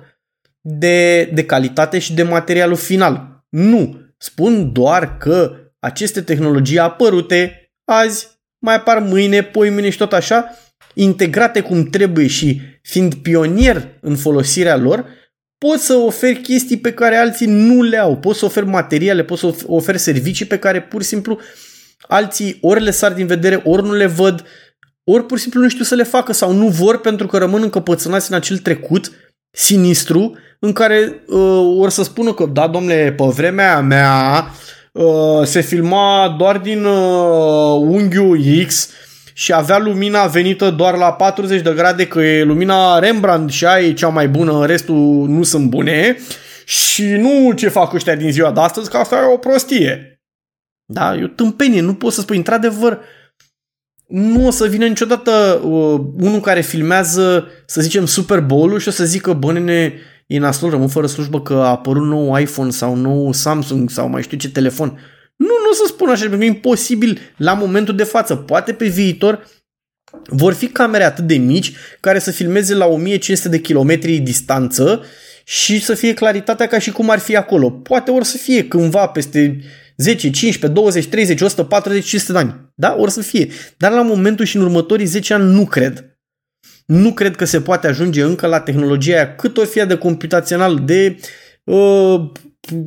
de, 0.60 1.24
de 1.24 1.44
calitate 1.44 1.98
și 1.98 2.14
de 2.14 2.22
materialul 2.22 2.76
final. 2.76 3.44
Nu. 3.48 4.00
Spun 4.18 4.72
doar 4.72 5.16
că 5.16 5.56
aceste 5.78 6.20
tehnologii 6.20 6.78
apărute 6.78 7.72
azi, 7.84 8.28
mai 8.58 8.74
apar 8.74 8.98
mâine, 8.98 9.42
poi 9.42 9.70
mâine 9.70 9.90
și 9.90 9.96
tot 9.96 10.12
așa, 10.12 10.58
integrate 10.94 11.60
cum 11.60 11.84
trebuie 11.84 12.26
și 12.26 12.60
fiind 12.82 13.14
pionier 13.14 13.98
în 14.00 14.16
folosirea 14.16 14.76
lor, 14.76 15.06
poți 15.58 15.84
să 15.84 15.94
oferi 15.94 16.40
chestii 16.40 16.78
pe 16.78 16.92
care 16.92 17.16
alții 17.16 17.46
nu 17.46 17.82
le 17.82 17.96
au. 17.96 18.16
Poți 18.16 18.38
să 18.38 18.44
oferi 18.44 18.66
materiale, 18.66 19.24
poți 19.24 19.40
să 19.40 19.54
oferi 19.66 19.98
servicii 19.98 20.46
pe 20.46 20.58
care 20.58 20.82
pur 20.82 21.02
și 21.02 21.08
simplu 21.08 21.38
alții 22.00 22.58
ori 22.60 22.82
le 22.82 22.90
sar 22.90 23.12
din 23.12 23.26
vedere, 23.26 23.60
ori 23.64 23.82
nu 23.82 23.92
le 23.92 24.06
văd, 24.06 24.44
ori 25.04 25.24
pur 25.24 25.36
și 25.36 25.42
simplu 25.42 25.60
nu 25.60 25.68
știu 25.68 25.84
să 25.84 25.94
le 25.94 26.02
facă 26.02 26.32
sau 26.32 26.52
nu 26.52 26.68
vor 26.68 27.00
pentru 27.00 27.26
că 27.26 27.38
rămân 27.38 27.62
încăpățânați 27.62 28.30
în 28.30 28.36
acel 28.36 28.58
trecut 28.58 29.12
sinistru 29.50 30.36
în 30.58 30.72
care 30.72 31.22
uh, 31.26 31.76
or 31.78 31.90
să 31.90 32.02
spună 32.02 32.32
că, 32.32 32.46
da, 32.46 32.68
domnule, 32.68 33.14
pe 33.16 33.24
vremea 33.24 33.80
mea 33.80 34.46
uh, 34.92 35.44
se 35.44 35.60
filma 35.60 36.34
doar 36.38 36.58
din 36.58 36.84
uh, 36.84 37.78
unghiul 37.80 38.40
X 38.66 38.90
și 39.32 39.52
avea 39.52 39.78
lumina 39.78 40.26
venită 40.26 40.70
doar 40.70 40.96
la 40.96 41.12
40 41.12 41.62
de 41.62 41.72
grade, 41.72 42.06
că 42.06 42.20
e 42.20 42.42
lumina 42.42 42.98
Rembrandt 42.98 43.52
și 43.52 43.66
aia 43.66 43.86
e 43.86 43.92
cea 43.92 44.08
mai 44.08 44.28
bună, 44.28 44.66
restul 44.66 45.26
nu 45.28 45.42
sunt 45.42 45.68
bune 45.68 46.16
și 46.64 47.04
nu 47.04 47.52
ce 47.52 47.68
fac 47.68 47.92
ăștia 47.92 48.14
din 48.14 48.32
ziua 48.32 48.52
de 48.52 48.60
astăzi, 48.60 48.90
că 48.90 48.96
asta 48.96 49.16
e 49.16 49.32
o 49.32 49.36
prostie. 49.36 50.20
Da, 50.84 51.14
e 51.14 51.24
o 51.24 51.26
tâmpenie, 51.26 51.80
nu 51.80 51.94
poți 51.94 52.14
să 52.14 52.20
spui, 52.20 52.36
într-adevăr, 52.36 53.00
nu 54.06 54.46
o 54.46 54.50
să 54.50 54.66
vină 54.66 54.86
niciodată 54.86 55.60
uh, 55.64 56.00
unul 56.20 56.40
care 56.40 56.60
filmează, 56.60 57.46
să 57.66 57.80
zicem, 57.80 58.06
Super 58.06 58.40
Bowl-ul 58.40 58.78
și 58.78 58.88
o 58.88 58.90
să 58.90 59.04
zică, 59.04 59.32
bă, 59.32 59.52
nene, 59.52 59.94
e 60.26 60.38
nasol, 60.38 60.70
rămân 60.70 60.88
fără 60.88 61.06
slujbă 61.06 61.42
că 61.42 61.52
a 61.52 61.68
apărut 61.68 62.06
nou 62.06 62.38
iPhone 62.38 62.70
sau 62.70 62.94
nou 62.94 63.32
Samsung 63.32 63.90
sau 63.90 64.08
mai 64.08 64.22
știu 64.22 64.36
ce 64.36 64.50
telefon. 64.50 64.88
Nu, 65.36 65.46
nu 65.46 65.70
o 65.70 65.74
să 65.74 65.82
spun 65.86 66.08
așa, 66.08 66.20
pentru 66.20 66.38
că 66.38 66.44
e 66.44 66.46
imposibil 66.46 67.18
la 67.36 67.52
momentul 67.52 67.96
de 67.96 68.04
față. 68.04 68.34
Poate 68.34 68.72
pe 68.72 68.86
viitor 68.86 69.46
vor 70.26 70.52
fi 70.52 70.66
camere 70.66 71.04
atât 71.04 71.26
de 71.26 71.34
mici 71.34 71.72
care 72.00 72.18
să 72.18 72.30
filmeze 72.30 72.74
la 72.74 72.86
1500 72.86 73.48
de 73.48 73.60
kilometri 73.60 74.18
distanță 74.18 75.04
și 75.44 75.80
să 75.80 75.94
fie 75.94 76.14
claritatea 76.14 76.66
ca 76.66 76.78
și 76.78 76.90
cum 76.90 77.10
ar 77.10 77.18
fi 77.18 77.36
acolo. 77.36 77.70
Poate 77.70 78.10
ori 78.10 78.24
să 78.24 78.36
fie 78.36 78.68
cândva 78.68 79.06
peste 79.06 79.60
10, 79.96 80.30
15, 80.30 80.80
20, 80.80 81.06
30, 81.06 81.40
140, 81.40 82.04
500 82.06 82.32
de 82.32 82.38
ani. 82.38 82.71
Da? 82.82 82.96
Ori 82.98 83.10
să 83.10 83.22
fie. 83.22 83.48
Dar 83.76 83.92
la 83.92 84.02
momentul 84.02 84.44
și 84.44 84.56
în 84.56 84.62
următorii 84.62 85.06
10 85.06 85.34
ani 85.34 85.52
nu 85.52 85.64
cred. 85.64 86.18
Nu 86.86 87.12
cred 87.12 87.36
că 87.36 87.44
se 87.44 87.60
poate 87.60 87.86
ajunge 87.86 88.22
încă 88.22 88.46
la 88.46 88.60
tehnologia 88.60 89.14
aia 89.14 89.34
cât 89.34 89.56
o 89.56 89.64
fie 89.64 89.84
de 89.84 89.96
computațional, 89.96 90.84
de 90.84 91.16
uh, 91.64 92.30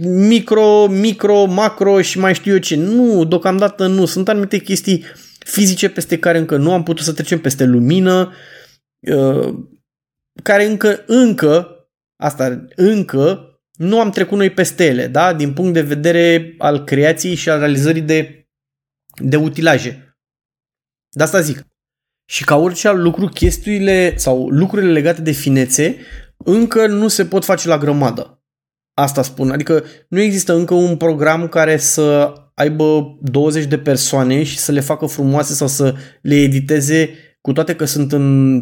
micro, 0.03 0.87
micro, 0.87 1.45
macro 1.45 2.01
și 2.01 2.19
mai 2.19 2.33
știu 2.33 2.51
eu 2.51 2.57
ce. 2.57 2.75
Nu, 2.75 3.25
deocamdată 3.25 3.87
nu. 3.87 4.05
Sunt 4.05 4.29
anumite 4.29 4.57
chestii 4.57 5.03
fizice 5.39 5.89
peste 5.89 6.19
care 6.19 6.37
încă 6.37 6.57
nu 6.57 6.73
am 6.73 6.83
putut 6.83 7.05
să 7.05 7.13
trecem 7.13 7.39
peste 7.39 7.65
lumină, 7.65 8.33
uh, 8.99 9.53
care 10.43 10.65
încă, 10.65 11.03
încă, 11.05 11.67
asta, 12.15 12.65
încă 12.75 13.59
nu 13.71 13.99
am 13.99 14.09
trecut 14.09 14.37
noi 14.37 14.49
peste 14.49 14.85
ele, 14.85 15.07
da? 15.07 15.33
Din 15.33 15.53
punct 15.53 15.73
de 15.73 15.81
vedere 15.81 16.55
al 16.57 16.83
creației 16.83 17.35
și 17.35 17.49
al 17.49 17.59
realizării 17.59 18.01
de, 18.01 18.44
de 19.17 19.35
utilaje. 19.35 20.17
De 21.09 21.23
asta 21.23 21.41
zic. 21.41 21.67
Și 22.29 22.43
ca 22.43 22.55
orice 22.55 22.87
alt 22.87 22.99
lucru, 22.99 23.27
chestiile 23.27 24.17
sau 24.17 24.49
lucrurile 24.49 24.91
legate 24.91 25.21
de 25.21 25.31
finețe 25.31 25.97
încă 26.37 26.87
nu 26.87 27.07
se 27.07 27.25
pot 27.25 27.45
face 27.45 27.67
la 27.67 27.77
grămadă. 27.77 28.43
Asta 28.93 29.21
spun. 29.21 29.51
Adică 29.51 29.83
nu 30.09 30.19
există 30.19 30.53
încă 30.53 30.73
un 30.73 30.97
program 30.97 31.47
care 31.47 31.77
să 31.77 32.33
aibă 32.53 33.17
20 33.21 33.65
de 33.65 33.77
persoane 33.77 34.43
și 34.43 34.57
să 34.57 34.71
le 34.71 34.79
facă 34.79 35.05
frumoase 35.05 35.53
sau 35.53 35.67
să 35.67 35.95
le 36.21 36.35
editeze, 36.35 37.09
cu 37.41 37.51
toate 37.51 37.75
că 37.75 37.85
sunt 37.85 38.11
în 38.11 38.61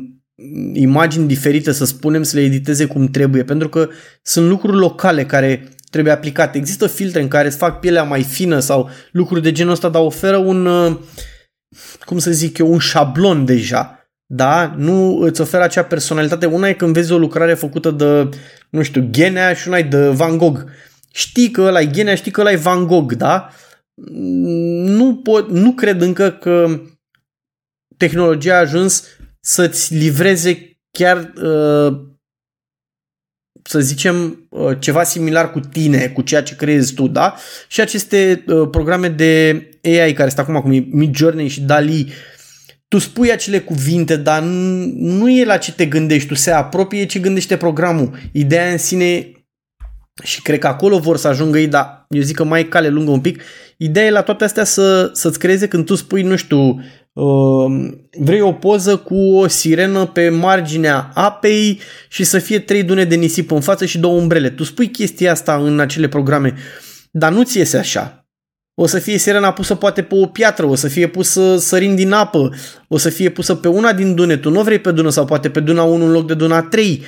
imagini 0.73 1.27
diferite, 1.27 1.71
să 1.71 1.85
spunem, 1.85 2.23
să 2.23 2.37
le 2.37 2.43
editeze 2.43 2.85
cum 2.85 3.07
trebuie, 3.07 3.43
pentru 3.43 3.69
că 3.69 3.89
sunt 4.21 4.47
lucruri 4.47 4.77
locale 4.77 5.25
care 5.25 5.69
trebuie 5.93 6.13
aplicate. 6.13 6.57
Există 6.57 6.87
filtre 6.87 7.21
în 7.21 7.27
care 7.27 7.47
îți 7.47 7.57
fac 7.57 7.79
pielea 7.79 8.03
mai 8.03 8.23
fină 8.23 8.59
sau 8.59 8.89
lucruri 9.11 9.41
de 9.41 9.51
genul 9.51 9.71
ăsta, 9.71 9.89
dar 9.89 10.01
oferă 10.01 10.37
un, 10.37 10.65
uh, 10.65 10.97
cum 12.05 12.17
să 12.17 12.31
zic 12.31 12.57
eu, 12.57 12.71
un 12.71 12.79
șablon 12.79 13.45
deja. 13.45 14.07
Da? 14.25 14.73
Nu 14.77 15.17
îți 15.17 15.41
oferă 15.41 15.63
acea 15.63 15.83
personalitate. 15.83 16.45
Una 16.45 16.67
e 16.67 16.73
când 16.73 16.93
vezi 16.93 17.11
o 17.11 17.17
lucrare 17.17 17.53
făcută 17.53 17.91
de, 17.91 18.29
nu 18.69 18.81
știu, 18.81 19.09
Ghenea 19.11 19.53
și 19.53 19.67
una 19.67 19.77
e 19.77 19.83
de 19.83 20.07
Van 20.07 20.37
Gogh. 20.37 20.59
Știi 21.11 21.51
că 21.51 21.61
ăla 21.61 21.81
e 21.81 21.85
Ghenea, 21.85 22.15
știi 22.15 22.31
că 22.31 22.41
ăla 22.41 22.51
e 22.51 22.55
Van 22.55 22.87
Gogh, 22.87 23.13
da? 23.13 23.49
Nu, 24.85 25.15
pot, 25.15 25.49
nu 25.49 25.71
cred 25.71 26.01
încă 26.01 26.31
că 26.31 26.81
tehnologia 27.97 28.55
a 28.55 28.59
ajuns 28.59 29.03
să-ți 29.39 29.93
livreze 29.93 30.79
chiar, 30.91 31.33
uh, 31.43 31.93
să 33.63 33.79
zicem, 33.79 34.45
uh, 34.49 34.77
ceva 34.79 35.03
similar 35.03 35.51
cu 35.51 35.59
tine, 35.59 36.07
cu 36.07 36.21
ceea 36.21 36.43
ce 36.43 36.55
creezi 36.55 36.93
tu, 36.93 37.07
da? 37.07 37.35
Și 37.67 37.81
aceste 37.81 38.43
uh, 38.47 38.67
programe 38.71 39.07
de 39.07 39.63
AI 39.83 40.13
care 40.13 40.29
sunt 40.29 40.39
acum, 40.39 40.61
cum 40.61 40.71
e 40.71 40.85
Mid 40.89 41.15
Journey 41.15 41.47
și 41.47 41.61
DALI, 41.61 42.13
tu 42.87 42.97
spui 42.97 43.31
acele 43.31 43.59
cuvinte, 43.59 44.15
dar 44.15 44.41
nu 44.93 45.29
e 45.29 45.45
la 45.45 45.57
ce 45.57 45.71
te 45.71 45.85
gândești, 45.85 46.27
tu 46.27 46.33
se 46.33 46.51
apropie 46.51 47.05
ce 47.05 47.19
gândește 47.19 47.57
programul. 47.57 48.17
Ideea 48.31 48.71
în 48.71 48.77
sine 48.77 49.31
și 50.23 50.41
cred 50.41 50.59
că 50.59 50.67
acolo 50.67 50.99
vor 50.99 51.17
să 51.17 51.27
ajungă 51.27 51.59
ei, 51.59 51.67
dar 51.67 52.05
eu 52.09 52.21
zic 52.21 52.35
că 52.35 52.43
mai 52.43 52.59
e 52.59 52.63
cale 52.63 52.87
lungă 52.87 53.11
un 53.11 53.21
pic. 53.21 53.41
Ideea 53.77 54.05
e 54.05 54.09
la 54.09 54.21
toate 54.21 54.43
astea 54.43 54.63
să, 54.63 55.09
să-ți 55.13 55.39
creeze 55.39 55.67
când 55.67 55.85
tu 55.85 55.95
spui, 55.95 56.21
nu 56.21 56.35
știu, 56.35 56.59
uh, 56.59 56.83
vrei 58.19 58.41
o 58.41 58.51
poză 58.51 58.97
cu 58.97 59.15
o 59.15 59.47
sirenă 59.47 60.05
pe 60.05 60.29
marginea 60.29 61.11
apei 61.13 61.79
și 62.09 62.23
să 62.23 62.39
fie 62.39 62.59
trei 62.59 62.83
dune 62.83 63.03
de 63.03 63.15
nisip 63.15 63.51
în 63.51 63.61
față 63.61 63.85
și 63.85 63.99
două 63.99 64.19
umbrele. 64.19 64.49
Tu 64.49 64.63
spui 64.63 64.87
chestia 64.87 65.31
asta 65.31 65.55
în 65.55 65.79
acele 65.79 66.07
programe, 66.07 66.53
dar 67.11 67.31
nu 67.31 67.43
ți 67.43 67.57
iese 67.57 67.77
așa. 67.77 68.27
O 68.75 68.85
să 68.85 68.99
fie 68.99 69.17
sirena 69.17 69.51
pusă 69.51 69.75
poate 69.75 70.01
pe 70.01 70.15
o 70.15 70.25
piatră, 70.25 70.65
o 70.65 70.75
să 70.75 70.87
fie 70.87 71.07
pusă 71.07 71.57
sărind 71.57 71.95
din 71.95 72.11
apă, 72.11 72.49
o 72.87 72.97
să 72.97 73.09
fie 73.09 73.29
pusă 73.29 73.55
pe 73.55 73.67
una 73.67 73.93
din 73.93 74.15
dune, 74.15 74.37
tu 74.37 74.49
nu 74.49 74.61
vrei 74.61 74.79
pe 74.79 74.91
dună 74.91 75.09
sau 75.09 75.25
poate 75.25 75.49
pe 75.49 75.59
duna 75.59 75.83
1 75.83 76.05
în 76.05 76.11
loc 76.11 76.27
de 76.27 76.33
duna 76.33 76.61
3. 76.61 77.03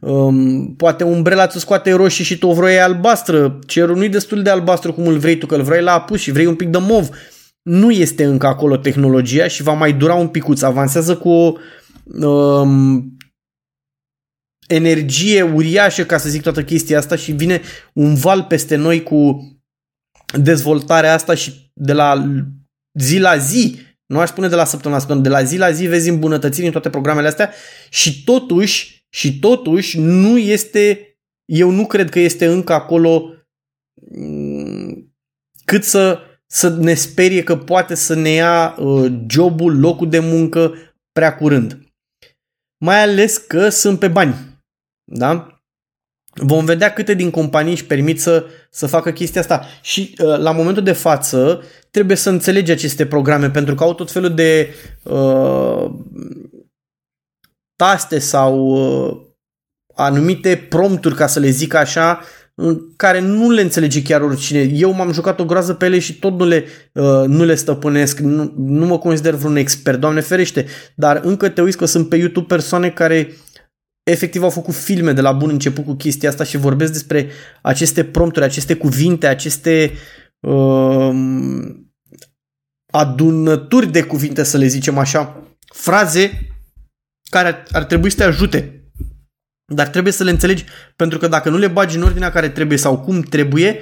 Um, 0.00 0.74
poate 0.76 1.04
umbrela 1.04 1.46
ți 1.46 1.58
scoate 1.58 1.92
roșii 1.92 2.24
și 2.24 2.38
tu 2.38 2.48
o 2.48 2.52
vrei 2.52 2.80
albastră, 2.80 3.58
cerul 3.66 3.96
nu-i 3.96 4.08
destul 4.08 4.42
de 4.42 4.50
albastru 4.50 4.92
cum 4.92 5.06
îl 5.06 5.18
vrei 5.18 5.38
tu, 5.38 5.46
că 5.46 5.54
îl 5.54 5.62
vrei 5.62 5.82
la 5.82 5.92
apus 5.92 6.20
și 6.20 6.30
vrei 6.30 6.46
un 6.46 6.54
pic 6.54 6.68
de 6.68 6.78
mov. 6.80 7.08
Nu 7.62 7.90
este 7.90 8.24
încă 8.24 8.46
acolo 8.46 8.76
tehnologia 8.76 9.48
și 9.48 9.62
va 9.62 9.72
mai 9.72 9.92
dura 9.92 10.14
un 10.14 10.28
picuț. 10.28 10.62
Avansează 10.62 11.16
cu 11.16 11.28
o 11.28 11.52
um, 12.26 13.16
energie 14.66 15.42
uriașă, 15.42 16.04
ca 16.04 16.18
să 16.18 16.28
zic 16.28 16.42
toată 16.42 16.64
chestia 16.64 16.98
asta 16.98 17.16
și 17.16 17.32
vine 17.32 17.60
un 17.92 18.14
val 18.14 18.42
peste 18.42 18.76
noi 18.76 19.02
cu 19.02 19.46
dezvoltarea 20.38 21.12
asta 21.12 21.34
și 21.34 21.70
de 21.74 21.92
la 21.92 22.24
zi 22.98 23.18
la 23.18 23.36
zi, 23.36 23.78
nu 24.06 24.18
aș 24.18 24.28
spune 24.28 24.48
de 24.48 24.54
la 24.54 24.64
săptămână 24.64 24.94
la 24.94 25.06
săptămână, 25.06 25.28
de 25.28 25.34
la 25.34 25.42
zi 25.42 25.56
la 25.56 25.70
zi 25.70 25.86
vezi 25.86 26.08
îmbunătățiri 26.08 26.66
în 26.66 26.72
toate 26.72 26.90
programele 26.90 27.26
astea 27.26 27.52
și 27.90 28.24
totuși, 28.24 29.06
și 29.08 29.38
totuși 29.38 29.98
nu 30.00 30.38
este, 30.38 31.16
eu 31.44 31.70
nu 31.70 31.86
cred 31.86 32.10
că 32.10 32.18
este 32.18 32.46
încă 32.46 32.72
acolo 32.72 33.34
mm, 34.10 35.14
cât 35.64 35.84
să, 35.84 36.20
să 36.52 36.68
ne 36.68 36.94
sperie 36.94 37.42
că 37.42 37.56
poate 37.56 37.94
să 37.94 38.14
ne 38.14 38.28
ia 38.28 38.76
uh, 38.78 39.12
jobul, 39.28 39.78
locul 39.78 40.08
de 40.08 40.18
muncă 40.18 40.74
prea 41.12 41.36
curând. 41.36 41.78
Mai 42.78 43.02
ales 43.02 43.36
că 43.36 43.68
sunt 43.68 43.98
pe 43.98 44.08
bani. 44.08 44.34
Da? 45.04 45.60
Vom 46.34 46.64
vedea 46.64 46.92
câte 46.92 47.14
din 47.14 47.30
companii 47.30 47.72
își 47.72 47.86
permit 47.86 48.20
să, 48.20 48.46
să 48.70 48.86
facă 48.86 49.12
chestia 49.12 49.40
asta. 49.40 49.66
Și 49.82 50.14
uh, 50.18 50.38
la 50.38 50.50
momentul 50.50 50.82
de 50.82 50.92
față 50.92 51.62
trebuie 51.90 52.16
să 52.16 52.30
înțelegi 52.30 52.70
aceste 52.70 53.06
programe 53.06 53.50
pentru 53.50 53.74
că 53.74 53.82
au 53.82 53.94
tot 53.94 54.10
felul 54.10 54.34
de 54.34 54.74
uh, 55.02 55.90
taste 57.76 58.18
sau 58.18 58.58
uh, 58.58 59.20
anumite 59.94 60.56
prompturi, 60.56 61.14
ca 61.14 61.26
să 61.26 61.40
le 61.40 61.48
zic 61.48 61.74
așa, 61.74 62.10
în 62.12 62.22
care 62.96 63.20
nu 63.20 63.50
le 63.50 63.60
înțelege 63.60 64.02
chiar 64.02 64.20
oricine. 64.20 64.60
Eu 64.60 64.92
m-am 64.92 65.12
jucat 65.12 65.40
o 65.40 65.44
groază 65.44 65.74
pe 65.74 65.84
ele 65.84 65.98
și 65.98 66.18
tot 66.18 66.38
nu 66.38 66.44
le, 66.44 66.64
uh, 66.92 67.24
nu 67.26 67.44
le 67.44 67.54
stăpânesc, 67.54 68.18
nu, 68.18 68.52
nu 68.56 68.86
mă 68.86 68.98
consider 68.98 69.34
vreun 69.34 69.56
expert, 69.56 70.00
Doamne 70.00 70.20
ferește, 70.20 70.66
dar 70.94 71.20
încă 71.24 71.48
te 71.48 71.62
uiți 71.62 71.76
că 71.76 71.84
sunt 71.84 72.08
pe 72.08 72.16
YouTube 72.16 72.46
persoane 72.46 72.90
care 72.90 73.32
efectiv 74.02 74.42
au 74.42 74.50
făcut 74.50 74.74
filme 74.74 75.12
de 75.12 75.20
la 75.20 75.32
bun 75.32 75.50
început 75.50 75.84
cu 75.84 75.94
chestia 75.94 76.28
asta 76.28 76.44
și 76.44 76.56
vorbesc 76.56 76.92
despre 76.92 77.28
aceste 77.62 78.04
prompturi, 78.04 78.44
aceste 78.44 78.74
cuvinte, 78.74 79.26
aceste 79.26 79.92
uh, 80.40 81.10
adunături 82.92 83.92
de 83.92 84.02
cuvinte, 84.02 84.42
să 84.42 84.56
le 84.56 84.66
zicem 84.66 84.98
așa, 84.98 85.46
fraze 85.74 86.48
care 87.30 87.48
ar, 87.48 87.64
ar 87.70 87.84
trebui 87.84 88.10
să 88.10 88.16
te 88.16 88.24
ajute. 88.24 88.81
Dar 89.74 89.88
trebuie 89.88 90.12
să 90.12 90.24
le 90.24 90.30
înțelegi, 90.30 90.64
pentru 90.96 91.18
că 91.18 91.28
dacă 91.28 91.48
nu 91.48 91.58
le 91.58 91.68
bagi 91.68 91.96
în 91.96 92.02
ordinea 92.02 92.30
care 92.30 92.48
trebuie 92.48 92.78
sau 92.78 92.98
cum 92.98 93.20
trebuie, 93.20 93.78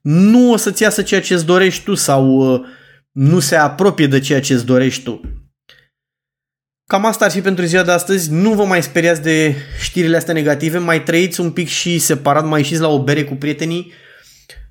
nu 0.00 0.52
o 0.52 0.56
să-ți 0.56 0.82
iasă 0.82 1.02
ceea 1.02 1.20
ce 1.20 1.34
îți 1.34 1.46
dorești 1.46 1.84
tu 1.84 1.94
sau 1.94 2.26
uh, 2.26 2.60
nu 3.12 3.38
se 3.38 3.56
apropie 3.56 4.06
de 4.06 4.18
ceea 4.18 4.40
ce 4.40 4.54
îți 4.54 4.64
dorești 4.64 5.02
tu. 5.02 5.20
Cam 6.86 7.04
asta 7.04 7.24
ar 7.24 7.30
fi 7.30 7.40
pentru 7.40 7.64
ziua 7.64 7.82
de 7.82 7.90
astăzi. 7.90 8.32
Nu 8.32 8.52
vă 8.52 8.64
mai 8.64 8.82
speriați 8.82 9.22
de 9.22 9.54
știrile 9.80 10.16
astea 10.16 10.34
negative, 10.34 10.78
mai 10.78 11.02
trăiți 11.02 11.40
un 11.40 11.50
pic 11.50 11.68
și 11.68 11.98
separat, 11.98 12.46
mai 12.46 12.60
ieșiți 12.60 12.80
la 12.80 12.88
o 12.88 13.02
bere 13.02 13.24
cu 13.24 13.34
prietenii, 13.34 13.92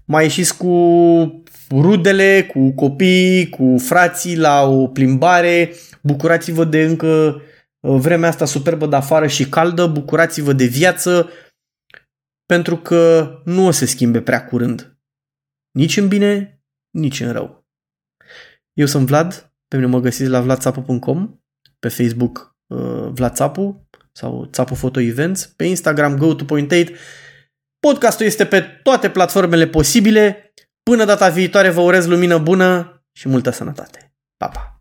mai 0.06 0.24
ieșiți 0.24 0.58
cu 0.58 1.44
rudele, 1.72 2.50
cu 2.54 2.72
copii, 2.72 3.50
cu 3.50 3.76
frații 3.86 4.38
la 4.38 4.64
o 4.64 4.88
plimbare, 4.88 5.74
bucurați-vă 6.02 6.64
de 6.64 6.84
încă 6.84 7.08
uh, 7.36 7.42
vremea 7.80 8.30
asta 8.30 8.46
superbă 8.46 8.88
de 8.88 8.96
afară 8.96 9.28
și 9.28 9.50
caldă, 9.50 9.88
bucurați-vă 9.88 10.54
de 10.54 10.66
viață, 10.66 11.30
pentru 12.46 12.78
că 12.78 13.32
nu 13.46 13.66
o 13.66 13.72
să 13.72 13.78
se 13.78 13.86
schimbe 13.86 14.22
prea 14.22 14.46
curând. 14.46 14.98
Nici 15.72 15.98
în 15.98 16.08
bine, 16.08 16.62
nici 16.90 17.20
în 17.20 17.32
rău. 17.32 17.68
Eu 18.74 18.86
sunt 18.86 19.08
Vlad, 19.08 19.54
pe 19.68 19.76
mine 19.76 19.88
mă 19.88 20.00
găsiți 20.00 20.30
la 20.30 20.42
vladsapu.com 20.42 21.40
pe 21.80 21.88
Facebook 21.88 22.56
uh, 22.68 23.10
Vlad 23.12 23.36
Țapu 23.36 23.88
sau 24.12 24.46
Țapu 24.46 24.74
Photo 24.74 25.00
Events, 25.00 25.46
pe 25.46 25.64
Instagram 25.64 26.18
go 26.18 26.34
to 26.34 26.46
point 26.46 26.72
8. 26.72 26.94
Podcastul 27.80 28.26
este 28.26 28.46
pe 28.46 28.62
toate 28.62 29.10
platformele 29.10 29.68
posibile. 29.68 30.54
Până 30.84 31.06
data 31.06 31.30
viitoare 31.30 31.70
vă 31.70 31.82
urez 31.82 32.08
lumină 32.08 32.38
bună 32.38 33.02
și 33.12 33.28
multă 33.28 33.50
sănătate. 33.50 34.16
Pa, 34.38 34.48
pa! 34.48 34.77